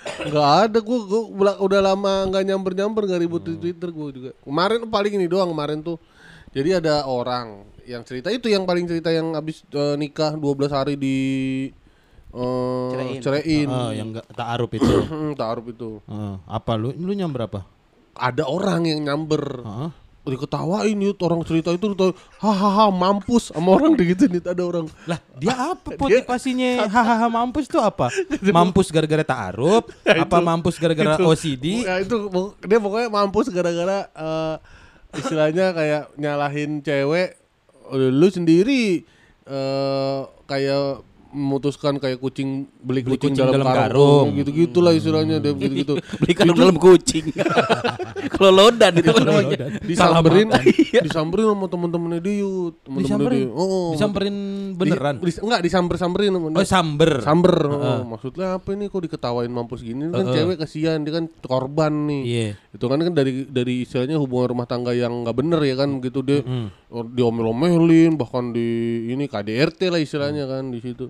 [0.06, 4.32] Enggak ada gua, gua bela- udah lama enggak nyamber-nyamber enggak ribut di Twitter gua juga.
[4.38, 5.97] Kemarin paling ini doang kemarin tuh.
[6.49, 10.95] Jadi ada orang yang cerita itu yang paling cerita yang habis eh, nikah 12 hari
[10.95, 11.18] di
[12.30, 13.20] eh Cerein.
[13.20, 13.68] cerein.
[13.68, 14.86] Oh, yang enggak taaruf itu.
[15.12, 15.99] Hmm, taaruf itu.
[16.01, 17.62] Oh, apa lu lu nyamber apa?
[18.16, 19.43] Ada orang yang nyamber.
[19.62, 19.89] Heeh.
[20.26, 22.11] Diketawain yut orang cerita itu tuh
[22.41, 24.89] hahaha mampus sama orang gitu nih ada orang.
[25.05, 28.09] Lah, dia apa motivasinya hahaha mampus tuh apa?
[28.57, 29.86] Mampus gara-gara taaruf?
[30.26, 31.86] apa mampus gara-gara Itu- OCD?
[31.86, 32.15] Ya itu
[32.65, 34.55] dia pokoknya mampus gara-gara eh,
[35.15, 37.38] istilahnya kayak nyalahin cewek
[37.93, 39.05] "Eh, lu sendiri
[39.45, 40.19] eh
[40.49, 41.05] kayak
[41.36, 44.39] memutuskan kayak kucing beli Beli kucing, kucing dalam, dalam karung, karung.
[44.39, 45.99] gitu gitulah istilahnya dia gitu-gitu.
[46.23, 47.25] Beli kan dalam kucing.
[48.33, 49.57] Kalau lodan itu namanya.
[49.81, 51.01] disamperin Iya.
[51.03, 52.47] disamperin sama temen-temennya dia
[52.88, 53.47] Disamperin?
[53.47, 54.36] dia oh Disamperin
[54.73, 55.15] beneran?
[55.17, 56.57] Di- di- enggak disamper-samperin sama dia.
[56.57, 57.11] Oh, samber.
[57.19, 62.07] Samber, oh, maksudnya apa ini kok diketawain mampus gini kan cewek kasihan dia kan korban
[62.07, 62.21] nih.
[62.23, 62.47] Iya.
[62.71, 66.21] Itu kan kan dari dari istilahnya hubungan rumah tangga yang nggak bener ya kan gitu
[66.21, 66.67] dia Mm.
[66.89, 68.67] oh, diomel-omelin bahkan di
[69.07, 71.09] ini KDRT lah istilahnya kan di situ.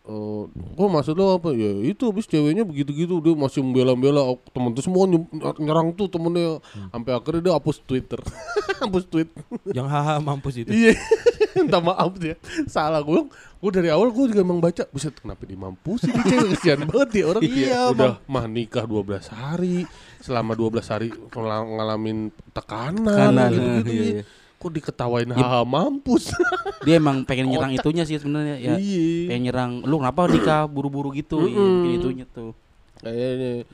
[0.00, 0.48] Oh,
[0.80, 1.52] oh maksud lo apa?
[1.52, 5.28] Ya itu habis ceweknya begitu-gitu dia masih membela-bela oh, temen tuh semua ny-
[5.60, 8.18] nyerang tuh temennya sampai akhirnya dia hapus Twitter.
[8.82, 9.28] hapus tweet.
[9.76, 10.72] Yang haha mampus itu.
[10.72, 10.96] Iya.
[11.60, 12.40] Minta maaf dia.
[12.64, 13.28] Salah gue.
[13.60, 17.24] Gue dari awal gue juga emang baca, buset kenapa dimampusin ini cewek kesian banget ya
[17.28, 17.42] orang.
[17.50, 19.84] Iya, udah mah nikah 12 hari.
[20.24, 24.12] Selama 12 hari ngalamin tekanan, Tekanan, gitu-gitu iya, ya.
[24.16, 24.24] iya.
[24.60, 26.36] Kok diketawain haha mampus.
[26.86, 28.74] Dia emang pengen nyerang itunya sih sebenarnya ya.
[28.76, 29.32] Iya.
[29.32, 31.48] Pengen nyerang lu kenapa nikah buru-buru gitu.
[31.48, 32.52] Iya, bikin itunya tuh.
[33.00, 33.64] Kayaknya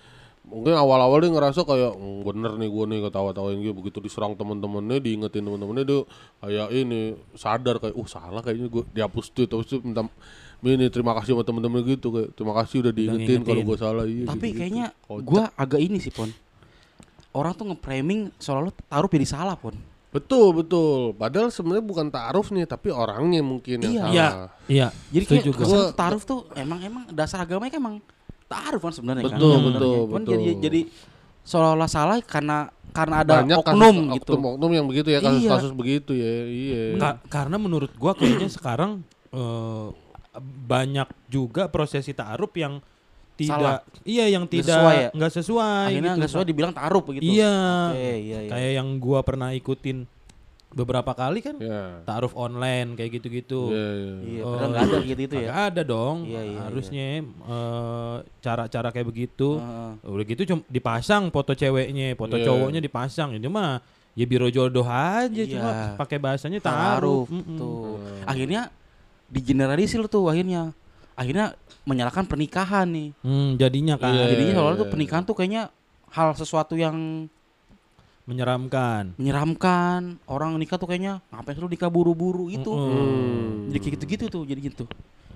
[0.47, 5.03] mungkin awal-awal dia ngerasa kayak "Hmm, bener nih gue nih ketawa-tawain gitu begitu diserang temen-temennya
[5.03, 6.01] diingetin temen-temennya dia
[6.39, 7.01] kayak ini
[7.35, 10.07] sadar kayak uh salah kayaknya gue dihapus tweet terus tuh minta
[10.63, 14.23] ini terima kasih sama temen-temen gitu kayak terima kasih udah diingetin kalau gue salah iya
[14.31, 14.59] Tapi gitu-gitu.
[14.63, 15.27] kayaknya Kocak.
[15.27, 16.31] gua agak ini sih, Pon.
[17.35, 19.75] Orang tuh nge-framing seolah-olah taruh jadi salah, Pon.
[20.17, 24.01] Betul betul padahal sebenarnya bukan taaruf nih tapi orangnya mungkin yang Iya.
[24.01, 24.29] salah Iya.
[24.67, 24.87] Iya.
[25.13, 25.93] Jadi kayak gua.
[25.93, 27.97] kesan tuh emang emang dasar agamanya kan emang
[28.47, 29.37] taruh kan sebenarnya kan.
[29.37, 29.75] Betul, sebenarnya.
[29.77, 30.33] betul, Cuman betul.
[30.33, 30.81] jadi jadi
[31.43, 32.57] seolah-olah salah karena
[32.91, 34.31] karena ada banyak oknum kasus, gitu.
[34.33, 35.77] oknum-oknum yang begitu ya kasus-kasus Iya.
[35.77, 39.87] begitu ya iya Ka- karena menurut gua kayaknya sekarang eh,
[40.41, 42.81] banyak juga prosesi taaruf yang
[43.37, 45.09] tidak iya yang Nggak tidak sesuai ya?
[45.13, 46.19] nggak sesuai Akhirnya gitu.
[46.19, 47.23] nggak sesuai dibilang taruh begitu.
[47.29, 47.57] Iya.
[47.93, 48.51] Oke, iya iya.
[48.51, 49.99] Kayak yang gua pernah ikutin
[50.69, 52.05] beberapa kali kan Ya.
[52.05, 53.73] taaruf online kayak gitu-gitu.
[53.73, 54.13] Iya, iya.
[54.21, 55.51] Iya, Oh, padahal nggak ada gitu itu ya.
[55.69, 56.17] Ada dong.
[56.25, 59.57] Iya, iya, Harusnya eh, cara-cara kayak begitu.
[59.57, 59.93] Heeh.
[60.05, 62.45] Udah gitu cuma dipasang foto ceweknya, foto Iya.
[62.45, 63.37] cowoknya dipasang.
[63.37, 63.81] Itu mah
[64.13, 65.49] ya biro jodoh aja Iya.
[65.49, 67.25] cuma pakai bahasanya taruh taruh.
[67.33, 67.57] Mm-mm.
[67.57, 67.97] tuh.
[68.25, 68.69] Akhirnya
[69.27, 70.77] digeneralisir tuh akhirnya.
[71.15, 71.57] Akhirnya
[71.87, 73.09] menyalahkan pernikahan nih.
[73.21, 74.35] Hmm, jadinya kan Iya.
[74.35, 75.63] Jadinya soalnya tuh pernikahan tuh kayaknya
[76.09, 77.27] hal sesuatu yang
[78.25, 79.15] menyeramkan.
[79.17, 80.19] menyeramkan.
[80.27, 82.75] Orang nikah tuh kayaknya ngapain sih lu nikah buru-buru gitu.
[82.75, 83.71] Hmm.
[83.71, 84.85] Jadi kayak gitu-gitu tuh jadi gitu.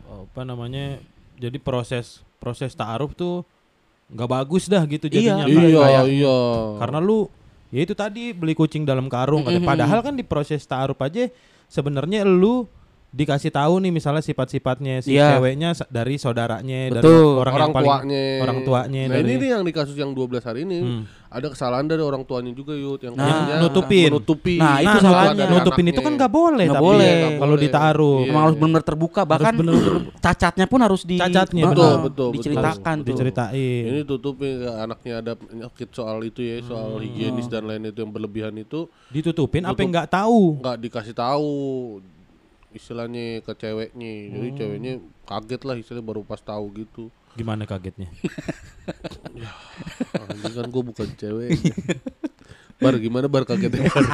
[0.04, 0.98] Apa namanya?
[1.38, 3.46] Jadi proses proses taaruf tuh
[4.10, 5.38] nggak bagus dah gitu Iya.
[5.38, 5.54] jadinya Kak.
[5.54, 6.38] Iya, Kayak- iya.
[6.82, 7.18] karena lu
[7.70, 9.62] ya itu tadi beli kucing dalam karung katanya.
[9.62, 9.70] Mm-mm.
[9.70, 11.30] padahal kan di proses taaruf aja
[11.70, 12.66] sebenarnya lu
[13.10, 15.34] dikasih tahu nih misalnya sifat-sifatnya si Iya.
[15.34, 17.42] ceweknya dari saudaranya dari Betul.
[17.42, 18.24] orang, orang yang paling tuanya.
[18.40, 21.02] orang tuanya Nah, dari ini nih yang di kasus yang 12 hari ini Hmm.
[21.26, 24.14] ada kesalahan dari orang tuanya juga Yud yang Nah, nutupin.
[24.14, 24.56] menutupi.
[24.56, 25.42] Nah, itu Nah, salahnya.
[25.44, 27.10] nutupin- itu kan nggak boleh Nggak tapi boleh.
[27.10, 27.64] ya, kalau boleh.
[27.66, 28.30] ditaruh Iya.
[28.30, 31.98] Emang harus benar terbuka bahkan bener-bener cacatnya pun harus di Cacatnya, betul, benar.
[32.00, 32.28] betul, betul.
[32.32, 33.06] diceritakan tuh.
[33.10, 37.02] diceritain Ini tutupi anaknya ada penyakit soal itu ya, soal Hmm.
[37.02, 41.50] higienis dan lain itu yang berlebihan itu ditutupin apa yang nggak tahu nggak dikasih tahu
[42.72, 44.12] istilahnya ke ceweknya.
[44.30, 44.56] Jadi Hmm.
[44.56, 44.92] ceweknya
[45.24, 47.08] kaget lah istilahnya baru pas tahu gitu.
[47.30, 48.10] gimana kagetnya
[50.20, 51.48] Anjing kan gue bukan cewek.
[52.76, 54.04] bar gimana bar kagetnya bar?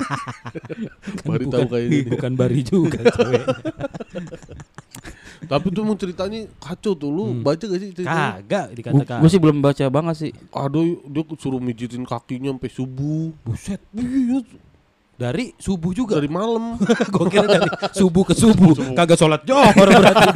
[1.24, 2.08] Bari tahu kayak gini.
[2.12, 2.98] bukan bari juga.
[5.46, 7.40] Tapi tuh mau ceritanya kacau tuh lu Hmm.
[7.40, 8.36] baca gak sih ceritanya?
[8.36, 10.30] kagak dikatakan Gue sih belum baca banget sih.
[10.50, 13.30] Aduh dia suruh mijitin kakinya sampai subuh.
[13.42, 14.42] buset Iya,
[15.16, 16.20] dari subuh juga?
[16.20, 16.76] Dari malam.
[17.12, 18.76] gue kira dari subuh ke subuh.
[18.92, 20.28] Kagak sholat johor berarti.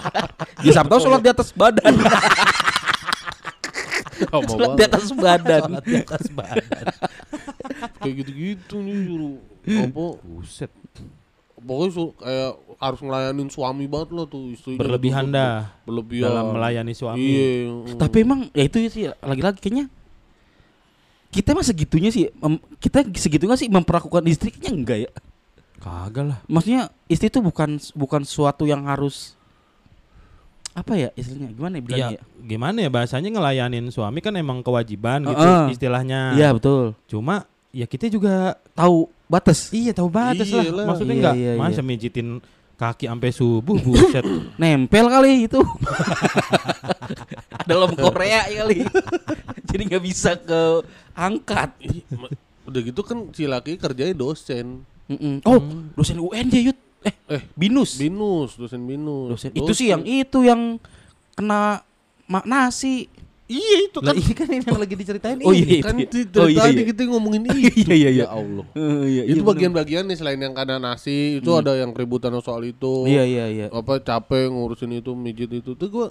[0.62, 1.94] Dia siapa tahu sholat di atas badan.
[4.20, 5.62] Sama sholat di atas badan.
[5.64, 6.84] sholat di atas badan.
[8.00, 10.04] Kayak gitu-gitu nih suruh apa?
[10.22, 10.70] Buset.
[11.60, 14.80] Pokoknya su- kayak harus ngelayanin suami banget lo tuh istrinya.
[14.80, 15.68] Berlebihan dah.
[15.84, 16.32] berlebihan.
[16.32, 17.20] Dalam melayani suami.
[17.20, 17.96] Iya.
[18.00, 19.92] Tapi emang ya itu sih lagi-lagi kayaknya
[21.30, 25.10] kita mah segitunya sih mem- kita segitunya sih memperlakukan istri kayaknya enggak ya.
[25.78, 29.32] kagak lah Maksudnya istri itu bukan bukan suatu yang harus
[30.70, 32.22] apa ya istilahnya gimana ya bilangnya Iya, ya?
[32.44, 35.66] gimana ya bahasanya ngelayanin suami kan emang kewajiban gitu Heeh.
[35.72, 36.20] istilahnya.
[36.34, 36.94] Iya betul.
[37.06, 39.70] Cuma ya kita juga Tahu batas.
[39.70, 40.62] iya tahu batas lah.
[40.62, 40.84] Iyalah.
[40.86, 41.58] Maksudnya Iya, enggak iya, iya.
[41.58, 42.28] masa mijitin
[42.76, 44.22] kaki sampai subuh buset.
[44.60, 45.58] Nempel kali itu.
[47.66, 48.84] Dalam Korea ya kali.
[49.70, 50.82] Jadi nggak bisa ke
[51.20, 51.76] angkat.
[52.64, 55.42] Udah gitu kan si laki kerjanya dosen Mm-mm.
[55.42, 55.58] Oh,
[55.92, 56.78] dosen UNJ Yud.
[57.00, 57.96] Eh, eh binus.
[57.96, 59.50] binus dosen binus Dosen.
[59.50, 60.78] Itu sih yang itu yang
[61.32, 61.82] kena
[62.24, 63.08] mak nasi.
[63.50, 65.82] iya itu kan ini kan yang lagi diceritain Oh, ini.
[65.82, 65.82] iya.
[65.82, 66.38] kan itu ya.
[66.38, 66.86] Oh, iya, tadi iya.
[66.86, 68.10] kita ngomongin itu Iya, iya, iya.
[68.14, 68.62] ya Allah
[69.10, 73.26] iya, itu bagian-bagian nih selain yang karena nasi itu ada yang keributan soal itu Iya,
[73.26, 73.66] iya, iya.
[73.74, 76.06] apa capek ngurusin itu mijit itu tuh gua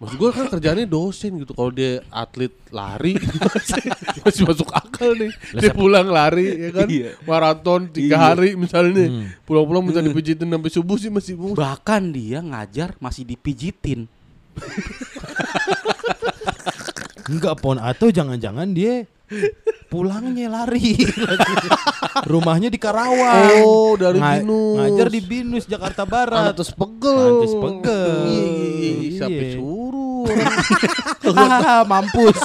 [0.00, 3.20] Maksud gue kan kerjaannya dosen gitu Kalau dia atlet lari
[4.24, 7.20] Masih masuk akal nih Dia pulang lari ya kan Iya.
[7.22, 8.24] Maraton tiga Iya.
[8.26, 9.28] hari misalnya Hmm.
[9.44, 14.08] Pulang-pulang minta dipijitin sampai subuh sih masih mau Bahkan dia ngajar masih dipijitin.
[17.26, 19.06] Enggak pon atau jangan-jangan dia
[19.86, 20.94] pulangnya lari.
[22.22, 23.62] Rumahnya di Karawang.
[23.62, 26.50] Oh dari Nga- Binus Ngajar di Binus Jakarta Barat.
[26.50, 28.10] Atas pegel Pantes pegel.
[28.26, 30.26] Iya iya iya Siapa suruh
[31.30, 32.42] Ah, mampus.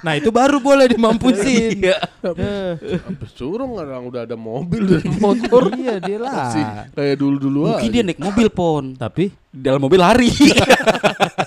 [0.00, 1.76] nah, itu baru boleh dimampusin.
[1.78, 2.00] Iya.
[2.18, 6.88] Sampai suruh nggak udah ada mobil dan motor iya dia Masih lah.
[6.90, 8.96] kayak dulu-dulu Mungkin aja dia naik mobil pon.
[8.96, 10.30] Tapi Di dalam mobil lari.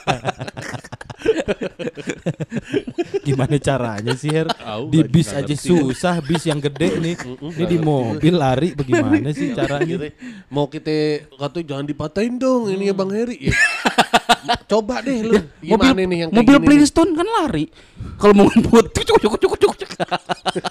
[3.27, 4.47] gimana caranya sih Her?
[4.91, 5.67] Di bis aja ngerti.
[5.67, 7.15] susah, bis yang gede nih.
[7.57, 9.95] Ini di mobil lari bagaimana sih caranya?
[9.97, 10.13] Gitu.
[10.51, 13.51] Mau kita katanya jangan dipatahin dong ini ya Bang Heri.
[13.51, 13.55] Ya.
[14.67, 15.35] Coba deh lu.
[15.71, 16.57] mobil Gimana nih yang mobil?
[16.63, 17.65] Flintstone kan lari.
[18.17, 19.73] Kalau mau ngebut cuk cuk cuk cuk cuk.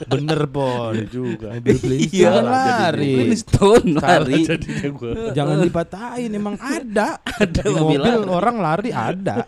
[0.06, 0.94] Bener, Bon.
[1.14, 1.58] juga.
[1.58, 3.34] Iya, lari.
[3.38, 4.42] Salah lari.
[5.36, 7.18] Jangan dipatahin, emang ada.
[7.36, 8.32] Ada Di mobil mobil lari.
[8.32, 9.44] orang lari ada.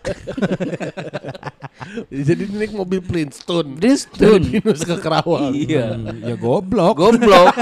[2.13, 3.81] Jadi naik mobil Flintstone.
[3.81, 4.45] Flintstone.
[4.45, 5.57] Dari Binus ke Kerawang.
[5.57, 5.97] Iya.
[5.97, 7.01] Hmm, ya goblok.
[7.01, 7.55] Goblok.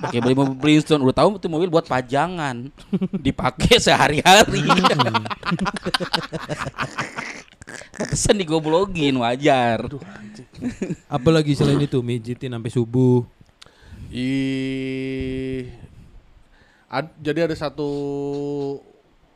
[0.00, 2.72] Pakai beli mobil Flintstone, udah tahu itu mobil buat pajangan.
[3.12, 4.64] Dipakai sehari-hari.
[7.92, 9.86] Kesan digoblogin wajar.
[11.06, 13.22] Apalagi selain itu mijitin sampai subuh.
[14.12, 15.68] Ih.
[16.86, 17.88] Ad- jadi ada satu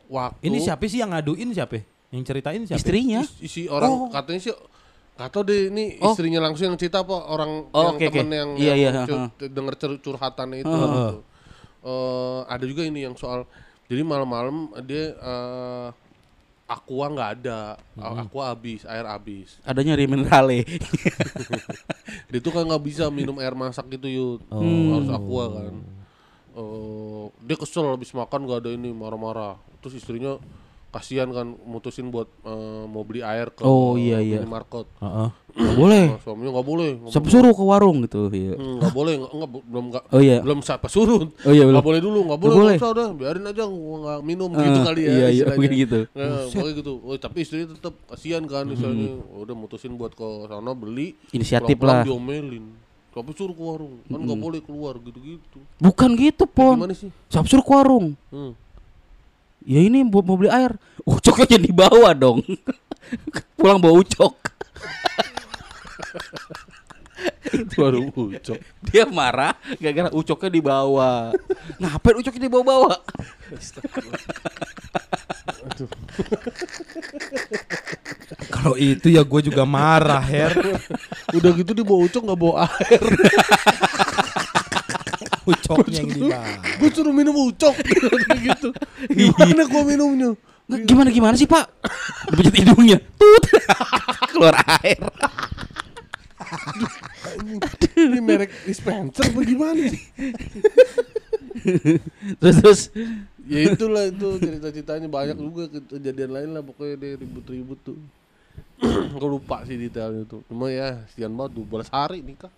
[0.07, 1.81] waktu Ini siapa sih yang ngaduin siapa?
[2.13, 2.77] Yang ceritain siapa?
[2.77, 3.21] Istrinya.
[3.41, 4.09] Isi orang Oh.
[4.09, 4.53] katanya sih
[5.17, 6.13] Gak tau deh ini Oh.
[6.13, 8.05] istrinya langsung yang cerita apa orang Oh, yang oke.
[8.05, 9.49] temen yang, Iya, yang iya, cur- heeh.
[9.49, 10.69] denger curhatannya itu.
[10.69, 10.85] Heeh.
[10.85, 11.17] gitu.
[11.81, 13.49] Eh, ada juga ini yang soal
[13.87, 15.87] jadi malam-malam dia eh,
[16.67, 19.55] aqua nggak ada, aqua habis, air habis.
[19.63, 20.67] Adanya minerale.
[22.31, 24.99] Dia tuh kan nggak bisa minum air masak gitu yud, Oh.
[24.99, 25.73] harus aqua kan.
[26.57, 29.55] Eh, dia kesel habis makan nggak ada ini marah-marah.
[29.79, 30.41] Terus istrinya
[30.97, 34.41] kasihan kan mutusin buat eh, mau beli air ke Oh, iya, iya.
[34.41, 34.89] minimarket.
[34.97, 35.29] Heeh.
[35.53, 36.05] Nggak boleh.
[36.07, 38.29] Nah, suaminya nggak boleh, Siapa suruh ke warung gitu.
[38.29, 38.53] Iya.
[38.53, 40.37] Hmm, nggak boleh nggak nggak belum nggak Oh iya.
[40.39, 41.73] belum siapa suruh Oh iya belum.
[41.73, 42.65] nggak boleh dulu nggak boleh boleh.
[42.71, 45.71] nggak usah udah biarin aja gua nggak minum Eh, gitu kali ya iya, iya, mungkin
[45.75, 45.99] gitu.
[46.11, 50.71] Nah, pokoknya gitu oh, tapi istrinya tetap kasihan kan misalnya udah mutusin buat ke sana
[50.71, 52.01] beli Inisiatif lah.
[52.01, 52.73] diomelin
[53.09, 56.77] tapi suruh ke warung kan nggak boleh keluar gitu-gitu Bukan gitu, Pon.
[56.77, 58.13] gimana sih Siapa suruh ke warung?
[58.29, 58.53] hmm.
[59.67, 60.79] Ya ini buat mau beli air.
[61.03, 62.39] Ucoknya jadi bawa dong.
[63.59, 64.33] Pulang bawa ucok.
[67.79, 68.59] warung ucok
[68.91, 71.35] Dia marah gara-gara ucoknya dibawa.
[71.83, 72.95] Ngapain ucoknya dibawa-bawa?
[78.47, 80.79] Kalau itu ya gue juga marah, Her.
[81.35, 83.03] udah gitu dia bawa ucok nggak bawa air
[85.99, 86.37] yang dibawa.
[86.79, 87.75] gue suruh minum ucok
[88.47, 88.69] gitu
[89.13, 90.31] gimana gua minumnya
[90.67, 91.63] Gimana gimana sih, Pak?
[92.27, 92.99] Dipijit hidungnya.
[93.15, 93.43] Tut.
[94.35, 94.51] Keluar
[94.83, 94.99] air.
[97.97, 100.03] ini merek dispenser apa gimana sih
[102.39, 102.81] Terus terus
[103.47, 107.97] ya itulah itu cerita-ceritanya banyak juga kejadian lain lah pokoknya dia ribut-ribut tuh
[109.17, 112.53] gue lupa sih detailnya tuh cuma ya sekian banget 12 hari nikah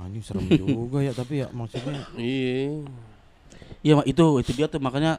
[0.00, 2.80] Anjing serem juga ya, tapi ya maksudnya iya
[3.80, 5.16] Ya mak, itu itu dia tuh makanya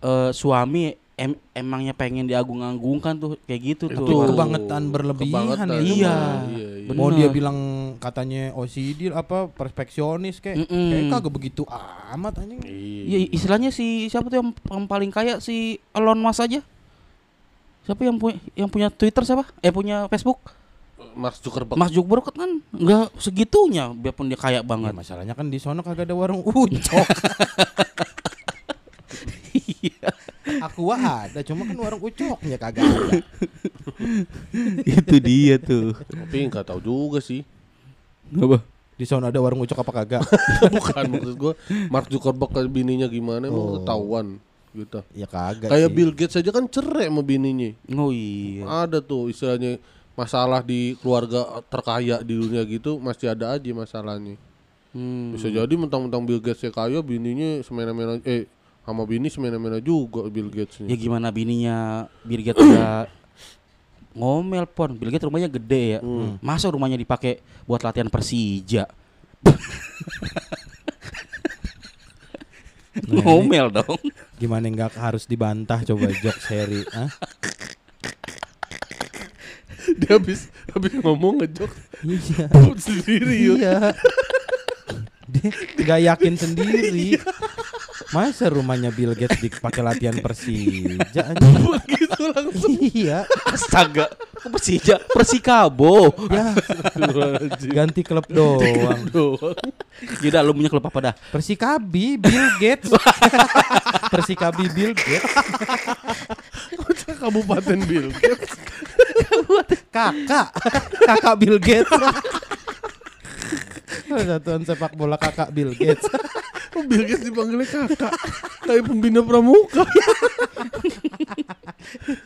[0.00, 4.26] eh, suami em- emangnya pengen diagung-agungkan tuh kayak gitu Itu tuh.
[4.26, 5.68] kebangetan berlebihan Kebangetan.
[5.78, 6.16] itu Iya.
[6.48, 6.92] iya, iya.
[6.92, 7.56] Mau dia bilang
[7.96, 10.88] katanya OCD apa perfeksionis kayak Mm-mm.
[10.90, 11.62] kayak kagak begitu
[12.10, 12.60] amat anjing.
[12.60, 13.02] Iya.
[13.06, 15.56] Iya istilahnya si siapa tuh yang, yang paling kaya si
[15.90, 16.60] Elon Musk aja.
[17.82, 19.48] Siapa yang punya yang punya Twitter siapa?
[19.58, 20.38] Eh punya Facebook?
[21.12, 24.92] Mark Zuckerberg Mas Zuckerberg kan nggak segitunya biarpun dia kaya Ya, banget.
[24.92, 27.06] masalahnya kan di sono kagak ada warung ucok.
[29.52, 30.08] Iya.
[30.62, 33.18] Aku ada, cuma kan warung ucoknya kagak ada.
[34.88, 35.92] itu dia tuh.
[35.98, 37.42] tapi nggak tahu juga sih
[38.32, 38.62] Apa?
[38.92, 40.22] Di sono ada warung ucok apa kagak?
[40.74, 41.52] bukan maksud gue
[41.88, 43.72] Mark Zuckerberg ke bininya gimana emang Oh.
[43.78, 44.26] ketahuan
[44.72, 45.94] gitu ya kagak kayak sih.
[45.94, 48.64] Bill Gates aja kan cerai sama bininya Oh iya.
[48.82, 49.76] ada tuh istilahnya
[50.12, 54.36] masalah di keluarga terkaya di dunia gitu masih ada aja masalahnya
[54.92, 55.32] Hmm.
[55.32, 58.44] bisa jadi mentang-mentang Bill Gates kaya bininya semena-mena eh
[58.84, 63.08] sama bini semena-mena juga Bill Gates Ya nih gimana bininya Bill Gates udah
[64.12, 64.92] ngomel pon.
[64.92, 66.00] Bill Gates rumahnya gede ya.
[66.04, 66.36] Hmm.
[66.44, 68.84] Masa rumahnya dipakai buat latihan Persija?
[72.92, 73.96] Nah, ngomel dong.
[74.36, 77.08] Gimana nggak harus dibantah coba jok seri, ah?
[80.12, 81.72] Dia habis habis ngomong ngejok
[82.04, 82.46] Iya.
[82.76, 83.76] sendiri yuk Iya.
[85.24, 85.48] Dia
[85.80, 87.16] nggak yakin sendiri.
[88.12, 93.24] Masa rumahnya Bill Gates dipakai latihan Persija begitu langsung Iya.
[93.48, 94.12] Astaga,
[94.44, 95.00] Persija?
[95.08, 96.12] Persikabo.
[96.28, 96.52] Ya,
[97.64, 99.08] ganti klub doang.
[100.20, 101.14] Yaudah lu punya klub apa dah?
[101.32, 102.92] Persikabi Bill Gates.
[104.12, 105.32] Persikabi Bill Gates.
[107.22, 108.52] kabupaten Bill Gates
[109.92, 110.48] Kakak.
[111.06, 111.92] Kakak Bill Gates.
[114.12, 116.08] Satuan sepak bola kakak Bill Gates.
[116.72, 118.16] Oh, Bill Gates dipanggilnya kakak
[118.64, 119.84] kayak pembina pramuka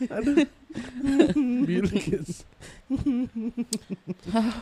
[0.07, 0.47] Aduh.
[1.67, 2.47] Bill Gates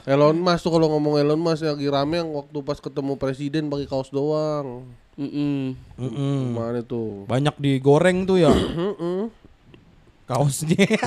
[0.10, 3.86] Elon Musk tuh kalau ngomong Elon Musk lagi rame yang waktu pas ketemu presiden pakai
[3.86, 4.89] kaos doang
[5.22, 5.78] Mm-mm.
[6.01, 6.58] Mm-mm.
[6.58, 8.49] Mana tuh Banyak digoreng tuh ya
[10.26, 10.97] kaosnya.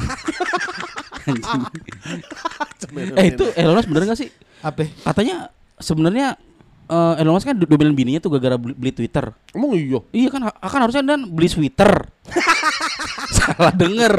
[3.20, 4.30] Eh itu Elon Musk bener gak sih?
[4.60, 4.88] Apa?
[5.04, 6.38] Katanya sebenarnya
[6.86, 9.28] eh, Elon Musk kan domelin bininya tuh gara-gara beli, beli Twitter.
[9.52, 11.90] Emang iya Iya kan akan harusnya dan beli Twitter.
[13.38, 14.14] Salah denger.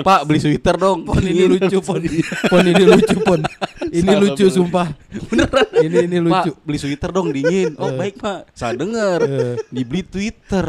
[0.00, 1.04] Pak beli Twitter dong.
[1.04, 2.00] Pon ini lucu pon.
[2.48, 3.40] Pon ini lucu pon.
[3.94, 4.56] Ini Salah lucu bener.
[4.58, 4.88] sumpah.
[5.30, 5.66] Beneran.
[5.78, 6.50] Ini ini lucu.
[6.50, 7.78] Pak beli Twitter dong dingin.
[7.78, 8.50] Oh baik pak.
[8.50, 9.20] Salah denger.
[9.22, 9.54] Eh.
[9.70, 10.66] Dibeli Twitter.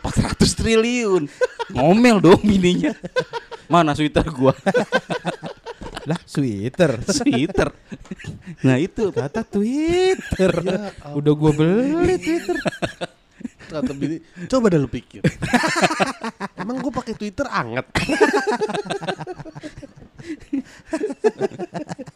[0.00, 1.28] 400 triliun.
[1.76, 2.96] Ngomel dong bininya.
[3.70, 4.50] Mana Twitter gua?
[6.10, 6.90] Lah, Twitter.
[7.06, 7.68] Twitter.
[8.66, 9.14] Nah itu.
[9.14, 10.50] Kata Twitter.
[11.14, 12.58] Udah gua beli Twitter.
[13.70, 14.18] Kata bini
[14.50, 15.22] Coba dah lu pikir
[16.60, 17.86] Emang gue pakai Twitter anget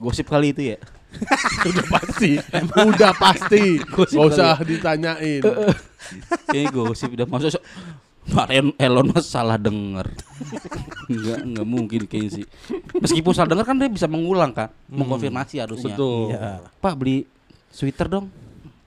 [0.02, 0.78] Gosip kali itu ya.
[1.70, 2.30] Udah pasti.
[2.76, 3.80] Udah pasti.
[3.80, 5.40] Gak usah ditanyain.
[6.50, 7.62] Kayaknya gosip udah masuk.
[8.28, 10.10] Pak El- Elon Musk salah denger.
[11.08, 12.44] Enggak, enggak mungkin kayaknya sih.
[13.00, 15.94] Meskipun salah denger kan dia bisa mengulang kan, mengkonfirmasi harusnya.
[15.96, 16.32] Betul.
[16.32, 16.60] Iya.
[16.80, 17.26] Pak beli
[17.74, 18.26] Twitter dong.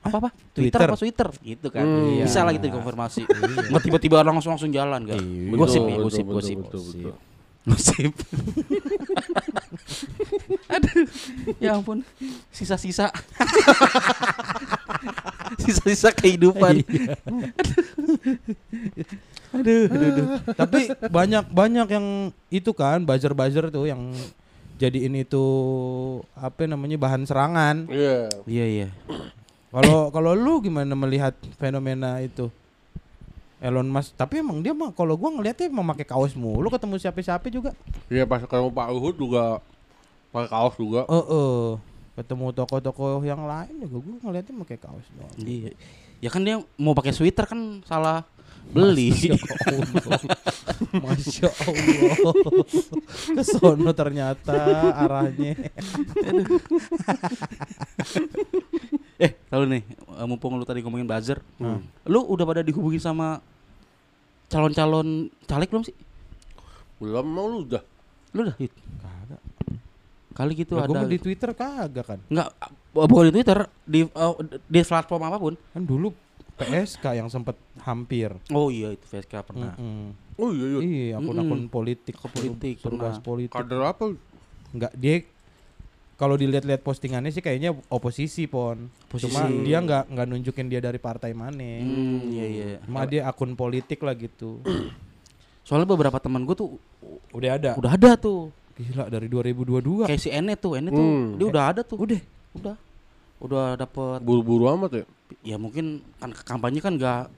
[0.07, 0.29] Apa apa?
[0.55, 0.87] Twitter, Twitter?
[0.87, 1.27] apa Twitter?
[1.43, 1.83] Gitu kan.
[1.83, 2.23] Hmm.
[2.23, 3.21] Bisa lah gitu dikonfirmasi.
[3.71, 5.19] Nggak tiba-tiba orang langsung langsung jalan kan.
[5.19, 5.57] Iya.
[5.57, 6.57] Gosip Betul, ya, betul, gosip, betul, gosip.
[6.57, 7.13] betul, betul.
[7.67, 8.13] Gosip.
[10.71, 11.03] Aduh.
[11.59, 12.07] Ya ampun.
[12.55, 13.11] Sisa-sisa.
[15.67, 16.79] Sisa-sisa kehidupan.
[19.55, 20.27] Aduh, aduh, aduh.
[20.55, 22.07] Tapi banyak banyak yang
[22.51, 24.11] itu kan buzzer-buzzer tuh yang
[24.77, 25.45] jadiin itu
[26.37, 27.89] apa namanya bahan serangan.
[27.89, 28.29] Iya.
[28.45, 28.87] Iya, iya.
[29.73, 32.47] Kalau kalau lu gimana melihat fenomena itu?
[33.57, 37.49] Elon Musk, tapi emang dia mah kalau gua ngeliatnya emang pakai kaos mulu ketemu siapa-siapa
[37.49, 37.73] juga.
[38.05, 39.65] Iya pas ketemu Pak Luhut juga
[40.29, 41.09] pakai kaos juga.
[41.09, 41.65] Eh eh.
[42.21, 45.33] ketemu toko-toko yang lain juga gua ngeliatnya pakai kaos doang.
[45.41, 45.73] Iya.
[46.21, 48.29] Ya kan dia mau pakai sweater kan salah
[48.71, 49.09] beli.
[51.03, 52.33] Masya Allah.
[53.37, 54.53] Kesono ternyata
[54.93, 55.53] arahnya.
[59.23, 61.81] eh, lalu nih, eh, mumpung lu tadi ngomongin buzzer, Hmm.
[62.05, 63.41] lu udah pada dihubungi sama
[64.47, 65.95] calon-calon caleg belum sih?
[67.01, 67.83] Belum mau lu udah.
[68.35, 68.73] Lu udah, Yud?
[69.01, 69.41] Kagak.
[70.37, 71.01] Kali gitu gua ada.
[71.01, 72.19] mah di Twitter kagak kan.
[72.29, 72.53] Enggak,
[72.93, 73.57] bukan di Twitter,
[73.89, 74.33] di eh,
[74.69, 75.53] di platform apa pun.
[75.73, 76.13] Kan dulu
[76.57, 78.33] PSK yang sempet hampir.
[78.49, 79.73] Oh iya itu VSK pernah.
[79.73, 80.09] Mm-mm.
[80.35, 80.79] Oh iya iya.
[80.79, 81.69] Iya, akun-akun Mm-mm.
[81.69, 83.13] politik, Ke politik, pernah.
[83.15, 83.53] politik.
[83.53, 84.05] Kader apa?
[84.69, 85.21] Enggak, dia
[86.13, 88.89] kalau dilihat-lihat postingannya sih kayaknya oposisi pon.
[89.07, 89.07] Cuma
[89.45, 89.61] Posisi.
[89.61, 91.61] dia nggak nggak nunjukin dia dari partai mana.
[91.77, 92.65] Hmm, iya iya.
[92.81, 94.57] Cuma dia akun politik lah gitu.
[95.61, 96.81] Soalnya beberapa teman gue tuh
[97.29, 97.71] Udah ada.
[97.75, 98.49] udah ada tuh.
[98.73, 100.05] Gila dari 2022.
[100.05, 101.37] Kayak si Ene tuh, Ene tuh Hmm.
[101.37, 101.97] dia udah ada tuh.
[101.99, 102.21] Udah.
[102.53, 102.75] Udah.
[103.37, 105.05] Udah dapet Buru-buru amat ya.
[105.43, 107.29] ya mungkin kan kampanye kan enggak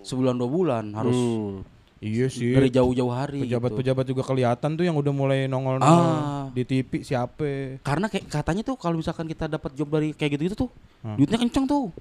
[0.00, 1.60] sebulan dua bulan harus Hmm.
[2.00, 2.56] Iya sih.
[2.56, 3.60] dari jauh-jauh hari gitu.
[3.60, 6.48] Pejabat-pejabat juga kelihatan tuh yang udah mulai nongol-nongol Ah.
[6.48, 7.76] di TV siapa.
[7.78, 10.70] Karena kayak katanya tuh kalau misalkan kita dapat job dari kayak gitu-gitu tuh,
[11.02, 11.20] Hmm.
[11.20, 11.92] duitnya kenceng tuh.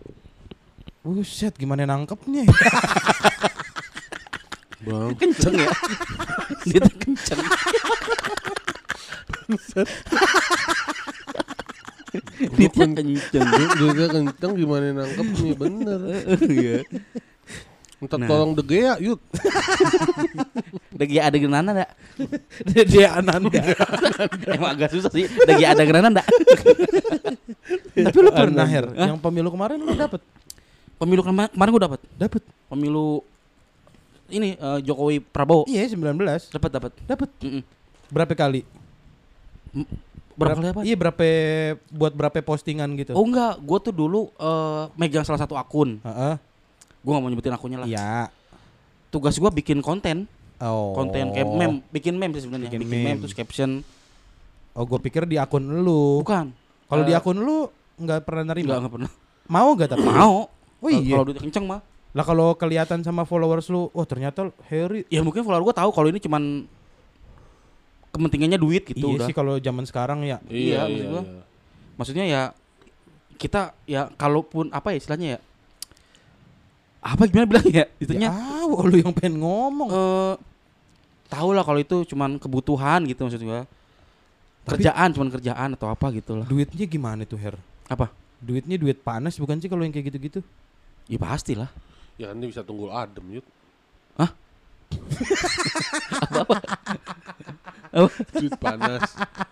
[1.02, 2.48] Buset, gimana nangkepnya?
[4.80, 5.12] Bang.
[5.16, 5.68] Kenceng ya.
[6.64, 7.40] duitnya kenceng.
[12.60, 13.48] Duitnya kenceng.
[13.78, 16.00] Duitnya kenceng gimana nangkepnya bener.
[16.44, 16.78] Iya.
[18.00, 18.28] Minta Nah.
[18.28, 19.20] tolong De Gea yuk.
[20.96, 21.92] Dagi ada genana enggak?
[22.64, 23.60] dia, dia Ananda.
[24.56, 25.28] Emang agak susah sih.
[25.28, 26.28] Dagi ada genana enggak?
[27.92, 30.24] Tapi lu pernah Her, yang pemilu kemarin lu dapet?
[30.96, 32.00] Pemilu kema- kemarin gue dapat.
[32.16, 32.44] Dapet.
[32.68, 33.20] Pemilu
[34.30, 36.56] ini eh, Jokowi Prabowo Iya, 19.
[36.56, 36.92] dapat dapat.
[37.04, 37.30] Dapet.
[37.44, 37.64] Mm-mm.
[38.08, 38.64] Berapa kali?
[40.40, 40.82] Berapa kali apa?
[40.82, 41.26] Iya, berapa
[41.92, 43.12] buat berapa postingan gitu?
[43.12, 46.00] Oh enggak, gue tuh dulu eh, megang salah satu akun.
[46.00, 46.36] Heeh.
[47.00, 47.88] Gue gak mau nyebutin akunnya lah.
[47.88, 48.32] Iya.
[49.10, 50.30] Tugas gue bikin konten,
[50.60, 50.92] Oh.
[50.92, 52.68] konten kayak meme, bikin meme sih sebenarnya.
[52.68, 53.10] Bikin Bikin, meme.
[53.16, 53.20] meme.
[53.24, 53.80] terus caption.
[54.72, 56.24] Oh, gue pikir di akun lu.
[56.24, 56.52] Bukan.
[56.86, 58.74] Kalau di Eh, akun lu nggak pernah Enggak, nerima.
[58.80, 59.12] enggak pernah.
[59.50, 60.06] Mau gak tapi?
[60.06, 60.48] Mau.
[60.80, 61.16] Oh iya.
[61.16, 61.82] Kalau duit kenceng mah.
[62.10, 66.08] Lah kalau kelihatan sama followers lu, oh ternyata Harry Ya mungkin follower gue tahu kalau
[66.08, 66.66] ini cuman
[68.20, 69.26] kepentingannya duit gitu iya udah.
[69.26, 70.44] sih kalau zaman sekarang ya.
[70.46, 71.24] Iya, maksud gua.
[71.96, 72.42] Maksudnya ya
[73.34, 75.40] kita ya kalaupun apa ya istilahnya ya
[77.00, 79.88] apa gimana bilang ya itunya Ah, lu yang pengen ngomong.
[79.88, 80.36] eh
[81.26, 83.64] tahu lah kalau itu cuman kebutuhan gitu maksud gua
[84.62, 87.56] Tapi- kerjaan cuman kerjaan atau apa gitu lah Duitnya gimana tuh, Her?
[87.88, 90.44] apa Duitnya duit panas bukan sih kalau yang kayak gitu-gitu?
[91.06, 91.72] ya pasti lah
[92.16, 93.46] Ya ini bisa tunggu adem yuk.
[97.90, 98.06] Hah?
[98.32, 99.02] Duit panas.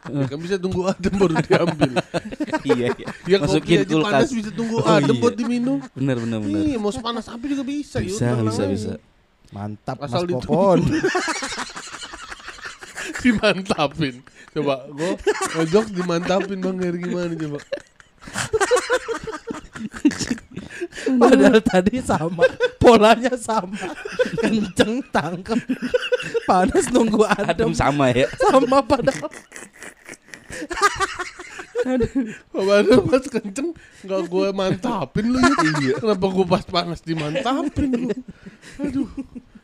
[0.06, 1.92] ya kan bisa tunggu adem baru diambil.
[2.64, 4.14] iya iya Ya Masukin kopi aja kulkas.
[4.14, 5.20] panas bisa tunggu Oh, adem iya.
[5.20, 5.78] buat diminum.
[5.92, 8.14] bener bener bener Iya, mau sepanas api juga bisa, yuk.
[8.14, 8.72] bisa tenang bisa aja.
[8.72, 8.92] bisa
[9.48, 10.44] Mantap Asal Mas.
[10.44, 10.80] Popon.
[13.18, 14.16] dimantapin.
[14.50, 15.12] Coba gua
[15.56, 17.60] ngejok dimantapin Bang Heri gimana coba?
[21.08, 22.44] Padahal tadi sama,
[22.88, 23.76] polanya sama.
[24.42, 25.60] Kenceng tangkep.
[26.48, 29.28] Panas nunggu adem adem sama ya sama padahal.
[32.52, 33.70] Padahal pas kenceng
[34.08, 35.40] nggak gue mantapin lu
[35.84, 36.00] ya.
[36.00, 38.16] Kenapa gue pas panas dimantapin lu?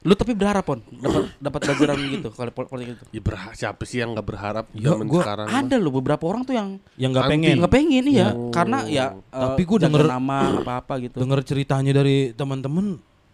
[0.00, 3.82] lu tapi berharap pon dapat dapat pelajaran gitu kalau pol- politik gitu Ya berharap siapa
[3.82, 5.46] sih yang nggak berharap Ya, zaman gua sekarang?
[5.48, 7.54] ada loh beberapa orang tuh yang Yang nggak pengen.
[7.58, 8.50] nggak pengen iya Oh.
[8.50, 12.86] karena ya Tapi eh, gua jaga denger- nama apa apa gitu Dengar ceritanya dari teman-teman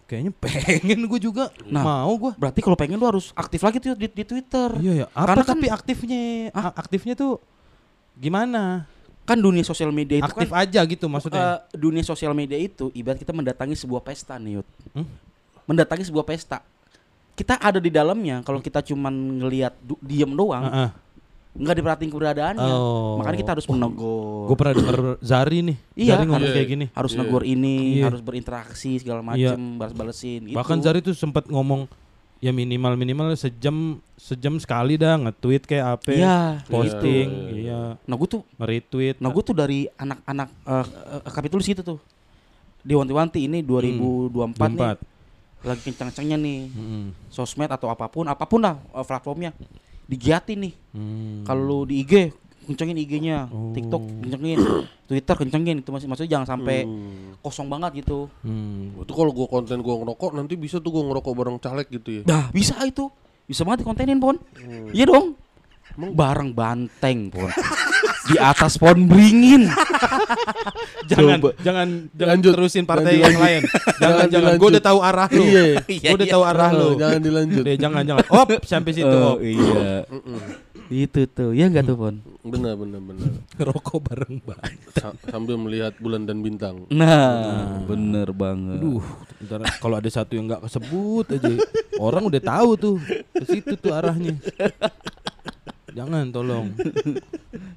[0.06, 1.50] Kayaknya pengen gue juga.
[1.66, 1.82] Nah.
[1.82, 2.32] Mau gue.
[2.38, 4.70] Berarti kalau pengen lu harus aktif lagi tuh di, di Twitter.
[4.78, 5.06] Iya ya.
[5.10, 6.22] Apa Karena kan- tapi aktifnya?
[6.52, 7.42] a- Aktifnya tuh
[8.14, 8.86] gimana?
[9.24, 11.58] Kan dunia sosial media itu Aktif kan aja gitu maksudnya.
[11.58, 14.68] eh, dunia sosial media itu ibarat kita mendatangi sebuah pesta nih, Yud.
[14.94, 15.06] Hmm?
[15.66, 16.62] Mendatangi sebuah pesta.
[17.36, 19.12] Kita ada di dalamnya kalau kita cuman
[19.42, 20.90] ngelihat du- diem doang, Heeh.
[21.52, 22.64] nggak diperhatiin keberadaannya.
[22.72, 23.20] Oh.
[23.20, 24.48] Makanya kita harus menegur.
[24.48, 25.76] Gue pernah denger Zari nih.
[25.92, 26.86] Iya, Zari ngomong kayak gini.
[26.90, 27.18] harus Iya.
[27.20, 28.04] negur ini, Iya.
[28.08, 29.52] harus berinteraksi segala Iya.
[29.52, 30.56] macem, balas-balesin gitu.
[30.56, 31.84] Bahkan Zari tuh sempat ngomong
[32.36, 36.36] ya minimal minimal sejam sejam sekali dah nge-tweet kayak apa Iya,
[36.68, 40.84] posting Iya, iya, iya Nah, gue tuh nge-retweet Nah gue tuh dari anak-anak uh,
[41.16, 41.98] uh, kapitulis gitu tuh
[42.84, 45.15] Diwanti-wanti ini 2024 nih 24
[45.66, 47.04] Lagi kencang-kencangnya nih Mm-mm.
[47.26, 49.50] Sosmed atau apa pun Apa pun lah uh, platformnya
[50.04, 51.42] Digiatin nih Hmm.
[51.42, 52.30] Kalau di IG
[52.64, 53.70] Kencengin IG-nya Oh.
[53.70, 54.58] TikTok kencengin
[55.06, 57.34] Twitter kencengin Itu maksud, maksudnya jangan sampai Hmm.
[57.38, 58.94] kosong banget gitu Hmm.
[58.96, 62.22] Itu kalau gua konten gua ngerokok nanti bisa tuh gua ngerokok bareng caleg gitu ya.
[62.22, 63.06] Dah bisa itu
[63.44, 64.90] Bisa banget dikontenin Pon Hmm.
[64.90, 65.34] Iya dong
[66.12, 67.50] Bareng banteng Pon
[68.26, 69.70] Di atas pohon beringin
[71.10, 71.50] jangan Coba.
[71.60, 72.52] jangan jangan Lanjut.
[72.52, 73.44] terusin partai Lanjut, yang lanjut.
[73.44, 73.62] lain
[74.02, 75.66] jangan Jangan jangan gue udah tahu arah lu Iya.
[75.86, 76.34] Gue udah iya.
[76.34, 77.62] tahu arah lu Oh, jangan dilanjut.
[77.62, 80.02] Deh, jangan jangan op sampai situ Oh op iya.
[80.86, 83.30] Itu tuh Ya enggak tuh Pon Benar benar benar.
[83.60, 86.86] rokok bareng bang Sa- sambil melihat bulan dan bintang.
[86.88, 88.78] Nah, bener banget.
[88.78, 89.02] Aduh,
[89.40, 91.52] ntar kalau ada satu yang nggak kesebut aja,
[91.96, 92.96] orang udah tahu tuh
[93.32, 94.38] ke situ tuh arahnya.
[95.90, 96.70] Jangan tolong.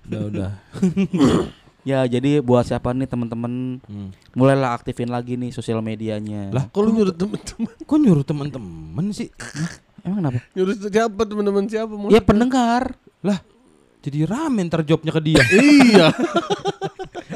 [0.09, 0.51] Udah udah.
[1.87, 4.11] Ya, jadi buat siapa nih teman-teman Hmm.
[4.35, 6.51] mulailah aktifin lagi nih sosial medianya.
[6.51, 9.31] Lah, Kalau nyuruh teman-teman, kok nyuruh teman-teman sih?
[10.03, 10.39] emang kenapa?
[10.53, 11.89] nyuruh siapa teman-teman siapa?
[11.89, 12.99] Mau Ya pendengar.
[13.23, 13.39] Lah,
[13.99, 15.39] jadi rame ntar jobnya ke dia.
[15.55, 16.11] iya.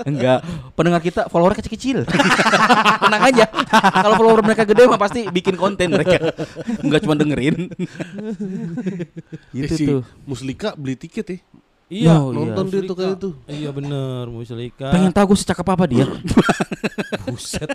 [0.03, 0.43] Enggak,
[0.75, 2.03] pendengar kita followernya kecil-kecil.
[3.03, 3.45] Tenang aja.
[3.95, 6.19] Kalau follower mereka gede mah pasti bikin konten mereka.
[6.83, 7.71] Enggak cuma dengerin.
[7.71, 9.07] Eh,
[9.55, 10.01] gitu si tuh.
[10.27, 11.39] Muslika beli tiket ya.
[11.93, 12.37] Iya, Oh, iya.
[12.39, 13.29] Nonton dia tuh kayak itu.
[13.45, 14.89] Iya bener, Muslika.
[14.89, 16.05] Pengen tahu gue secakap apa dia.
[17.25, 17.69] buset.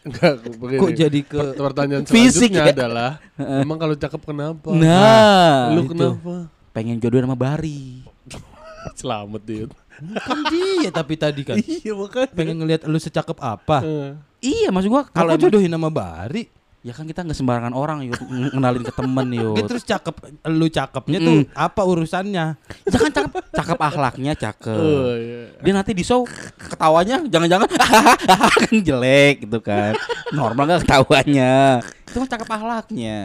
[0.00, 0.80] Enggak, begini.
[0.80, 2.74] Kok jadi ke Per- pertanyaan Fisik selanjutnya ya?
[2.74, 3.10] adalah
[3.64, 4.70] emang kalau cakep kenapa?
[4.72, 5.90] Nah, lu itu.
[5.92, 6.34] kenapa?
[6.70, 8.04] Pengen jodoh sama Bari.
[9.00, 9.64] Selamat dia.
[10.00, 12.32] kan dia tapi tadi kan iya makanya.
[12.32, 13.78] pengen ngelihat lu secakep apa.
[13.82, 16.48] Eh, Iya, maksud gua Kalau jodohin sama Bari,
[16.80, 19.52] ya kan kita nggak sembarangan orang yuk ng- ngenalin ke temen yuk.
[19.52, 20.14] Dia terus cakep,
[20.48, 21.52] lu cakepnya tuh Mm.
[21.52, 22.46] apa urusannya?
[22.88, 24.80] Jangan cakep, cakep akhlaknya cakep.
[24.80, 25.52] Oh iya.
[25.58, 26.24] Dia nanti di show
[26.56, 27.68] ketawanya jangan-jangan
[28.64, 29.92] kan jelek gitu kan.
[30.30, 31.84] Normal gak ketawanya.
[32.06, 33.18] Itu kan cakep akhlaknya.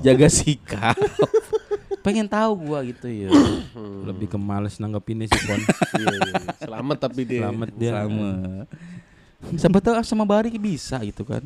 [0.00, 0.96] Jaga sikap.
[2.00, 3.28] Pengen tahu gua gitu ya.
[4.08, 5.60] Lebih ke males nanggepinnya sih Pon.
[5.94, 6.34] Iya, iya.
[6.58, 7.40] Selamat tapi dia.
[7.44, 7.90] Selamat dia.
[7.94, 8.30] Sama.
[9.54, 11.44] Siapa tahu sama Bari bisa gitu kan.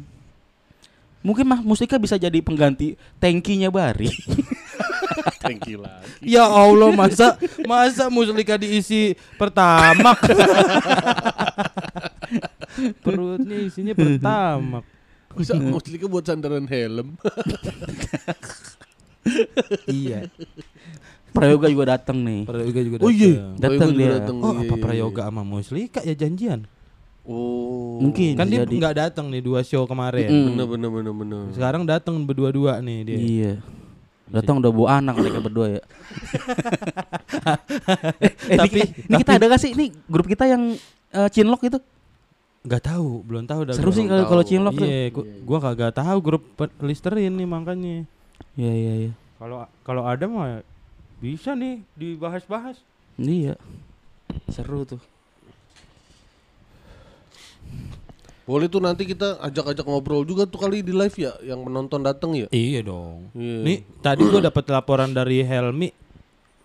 [1.28, 4.08] Mungkin mah Mustika bisa jadi pengganti tankinya Bari.
[5.44, 6.24] Thank you lagi.
[6.24, 7.36] Ya Allah masa
[7.68, 10.16] masa Muslika diisi pertama.
[13.04, 14.80] Perutnya isinya pertama.
[15.36, 17.12] Masa Muslika buat sandaran helm?
[20.00, 20.32] iya.
[21.28, 22.48] Prayoga juga datang nih.
[22.48, 23.52] Prayoga juga Oh iya.
[23.60, 23.76] datang.
[23.76, 24.08] Datang dia.
[24.16, 24.36] datang.
[24.40, 26.64] Oh Iya, apa iya, Prayoga sama Muslika ya janjian?
[27.28, 28.00] Oh.
[28.00, 28.40] Mungkin.
[28.40, 30.32] Kan dia nggak datang nih dua show kemarin.
[30.32, 30.56] Mm-mm.
[30.56, 31.42] Bener bener bener bener.
[31.52, 33.18] Sekarang datang berdua-dua nih dia.
[33.20, 33.52] Iya.
[34.32, 35.82] Datang udah bawa anak mereka berdua ya.
[38.24, 40.72] eh, eh, Tapi- ini, ini kita ada gak sih ini grup kita yang
[41.12, 41.78] eh, Cinlok itu?
[42.64, 43.74] Nggak tahu, belum tahu dah.
[43.76, 44.88] Seru sih kalau kalau Cinlok tuh.
[44.88, 46.44] Iya, gua, gua kagak tahu grup
[46.80, 48.08] Listerin nih makanya.
[48.56, 49.12] Iya iya iya.
[49.36, 50.64] Kalau kalau ada mah
[51.20, 52.80] bisa nih dibahas-bahas.
[53.20, 53.60] Iya.
[54.48, 55.00] Seru tuh.
[58.42, 62.32] Boleh tuh nanti kita ajak-ajak ngobrol juga tuh kali di live ya, yang menonton datang
[62.32, 62.48] ya.
[62.48, 63.28] Iya dong.
[63.36, 63.60] Iya.
[63.60, 65.92] Nih tadi gua dapat laporan dari Helmi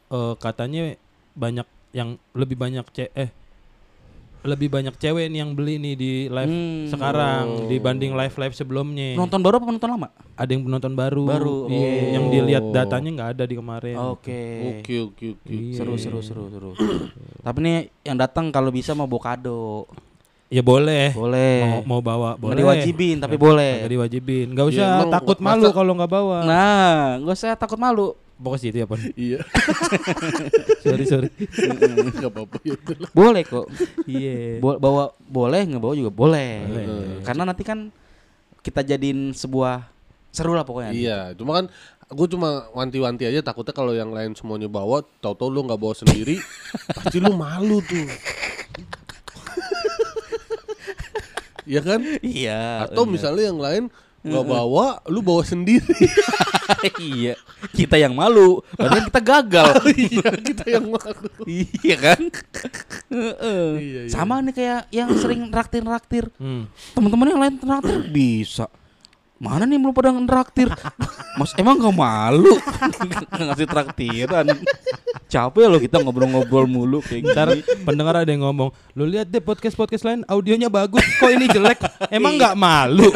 [0.09, 0.95] eh, katanya
[1.33, 3.29] banyak yang lebih banyak ce eh
[4.43, 6.87] lebih banyak cewek nih yang beli nih di live Hmm.
[6.87, 7.67] sekarang Oh.
[7.67, 9.15] dibanding live live sebelumnya.
[9.15, 10.07] Nonton baru apa nonton lama?
[10.35, 11.23] Ada yang penonton baru.
[11.23, 12.07] Baru, Iya, oh.
[12.11, 13.95] yang dilihat datanya nggak ada di kemarin.
[13.95, 14.43] Oke.
[14.79, 15.47] Oke oke oke.
[15.47, 15.79] Iya.
[15.79, 16.71] Seru seru seru seru.
[17.39, 19.87] Tapi nih yang datang kalau bisa mau bawa kado.
[20.53, 21.09] Ya boleh.
[21.17, 21.81] Boleh.
[21.81, 22.61] Mau, mau bawa boleh.
[22.61, 23.89] diwajibin tapi boleh.
[23.89, 24.53] diwajibin.
[24.53, 26.37] Nggak Ya, usah emang takut masa- malu kalau nggak bawa.
[26.45, 28.13] Nah, gak usah takut malu.
[28.37, 28.99] Pokoknya situ ya, Pon.
[29.15, 29.39] Iya.
[30.83, 31.29] sorry, sorry.
[31.33, 32.77] Enggak apa-apa ya.
[33.09, 33.65] Boleh kok.
[34.05, 34.61] Iya.
[34.61, 36.53] Bo- bawa boleh nggak bawa juga boleh.
[36.61, 36.85] Boleh.
[37.23, 37.89] Karena nanti kan
[38.61, 39.89] kita jadiin sebuah
[40.29, 40.91] seru lah pokoknya.
[40.93, 41.65] Iya, cuma kan
[42.09, 46.37] gue cuma wanti-wanti aja takutnya kalau yang lain semuanya bawa, tahu-tahu lu nggak bawa sendiri,
[46.97, 48.05] pasti lu malu tuh.
[51.65, 51.99] Ya kan?
[52.19, 52.87] Iya.
[52.89, 53.13] Atau bener.
[53.19, 53.83] misalnya yang lain
[54.23, 55.83] nggak bawa, lu bawa sendiri.
[57.11, 57.35] iya.
[57.75, 59.67] Kita yang malu, padahal kita gagal.
[59.99, 61.29] Iya, kita yang malu.
[61.47, 62.19] iya kan?
[63.11, 64.01] Iya, iya.
[64.07, 66.31] Sama nih kayak yang sering raktir-raktir.
[66.39, 66.71] Hmm.
[66.95, 68.71] Teman-teman yang lain traktir bisa.
[69.43, 70.71] Mana nih belum pada ngeraktir?
[71.39, 72.55] Mas emang gak malu
[73.35, 74.47] ngasih traktiran?
[75.27, 77.83] Capek loh kita ngobrol-ngobrol mulu kayak Ntar gini.
[77.83, 81.81] pendengar ada yang ngomong, lu lihat deh podcast podcast lain audionya bagus, kok ini jelek?
[82.13, 83.09] Emang nggak malu?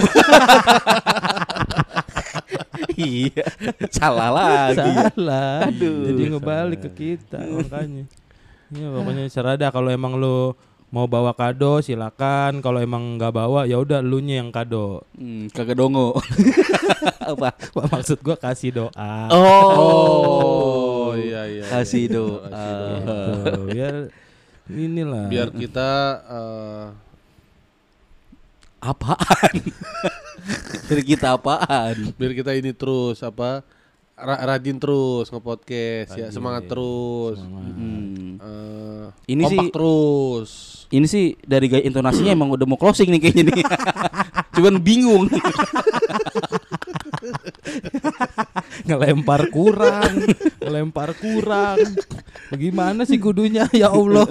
[2.97, 3.45] iya,
[3.93, 4.81] salah lagi.
[4.81, 5.69] Salah.
[5.69, 6.09] Aduh.
[6.09, 8.03] Jadi ngebalik ke kita makanya.
[8.73, 10.57] Ya pokoknya serada kalau emang lu
[10.87, 15.03] mau bawa kado silakan, kalau emang nggak bawa ya udah lu nya yang kado.
[15.13, 16.15] Hmm, kagak dongo.
[17.31, 17.51] Apa?
[17.75, 19.13] Wah, maksud gua kasih doa.
[19.29, 21.63] Oh, iya iya.
[21.67, 22.15] Kasih iya.
[22.15, 22.39] doa.
[22.47, 23.19] Kasih doa.
[23.51, 23.95] Tuh, biar
[24.69, 25.25] inilah.
[25.27, 25.89] Biar kita
[26.23, 26.85] eh,
[28.79, 29.55] Apaan?
[30.87, 32.15] Dari kita apaan?
[32.15, 33.65] biar kita ini terus apa
[34.15, 38.37] ra- rajin terus nge-podcast ya Rajin, semangat terus Hmm.
[38.39, 40.51] Eh, Ini kompak sih- terus
[40.87, 43.63] Ini sih dari gaya intonasinya emang udah mau closing nih kayaknya nih.
[44.55, 45.27] Cuman bingung.
[48.87, 50.23] ngelempar kurang,
[50.63, 51.77] ngelempar kurang.
[52.47, 54.23] Bagaimana sih kudunya ya Allah?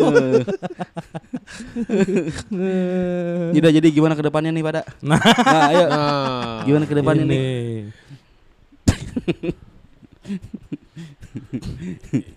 [3.53, 4.81] Udah jadi gimana ke depannya nih pada?
[5.05, 5.85] Nah, Nah, ayo.
[5.93, 7.37] nah Gimana ke depannya ini.
[7.37, 7.47] nih?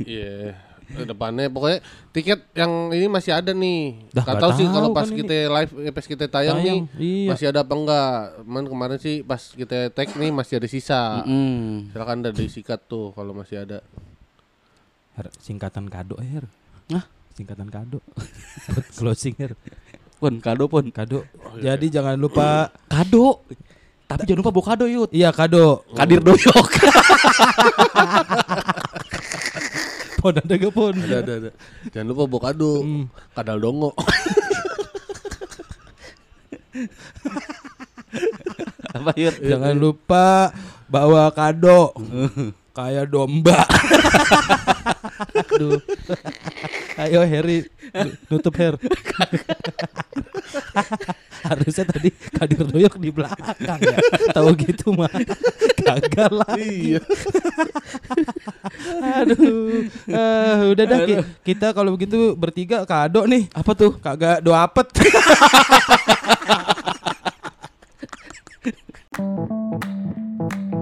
[0.06, 1.80] iya ke depannya pokoknya
[2.10, 5.18] tiket yang ini masih ada nih Dah, Gak nggak tahu sih kalau kan pas ini.
[5.18, 7.30] kita live eh, pas kita tayang, nih Tayang, iya.
[7.30, 11.92] masih ada apa enggak cuman kemarin sih pas kita tag nih masih ada sisa Mm.
[11.92, 13.86] silakan ada disikat tuh kalau masih ada
[15.14, 16.46] Her, singkatan kado eh, Her.
[16.90, 17.06] Hah?
[17.32, 18.00] Singkatan kado.
[18.98, 19.52] Closing Her.
[20.16, 20.88] Pon, kado pon.
[20.90, 21.28] Kado.
[21.56, 23.44] Jadi jangan lupa Kado.
[24.04, 25.12] Tapi jangan lupa bawa kado yut.
[25.12, 25.86] iya kado.
[25.92, 26.66] Kadir doyok.
[30.20, 30.92] Pon ada gak pon?
[30.94, 31.50] ada ada ada
[31.90, 33.04] jangan lupa bawa kado Hmm.
[33.34, 33.92] kadal dongo
[38.90, 39.36] Apa yut?
[39.40, 40.52] Jangan lupa
[40.90, 41.94] bawa kado.
[42.74, 43.64] Kayak domba.
[45.36, 45.80] Aduh.
[46.98, 48.76] Ayo Harry nu- nutup Her.
[51.44, 53.98] Harusnya tadi Kadir Doyok di belakang ya.
[54.36, 55.12] Tahu gitu mah.
[55.80, 56.54] Gagal lah.
[56.60, 57.00] iya
[59.24, 59.88] Aduh.
[60.08, 61.16] Eh, udah dah Ki.
[61.44, 63.48] kita kalau begitu bertiga kado nih.
[63.56, 63.96] Apa tuh?
[64.00, 64.88] Kagak doapet.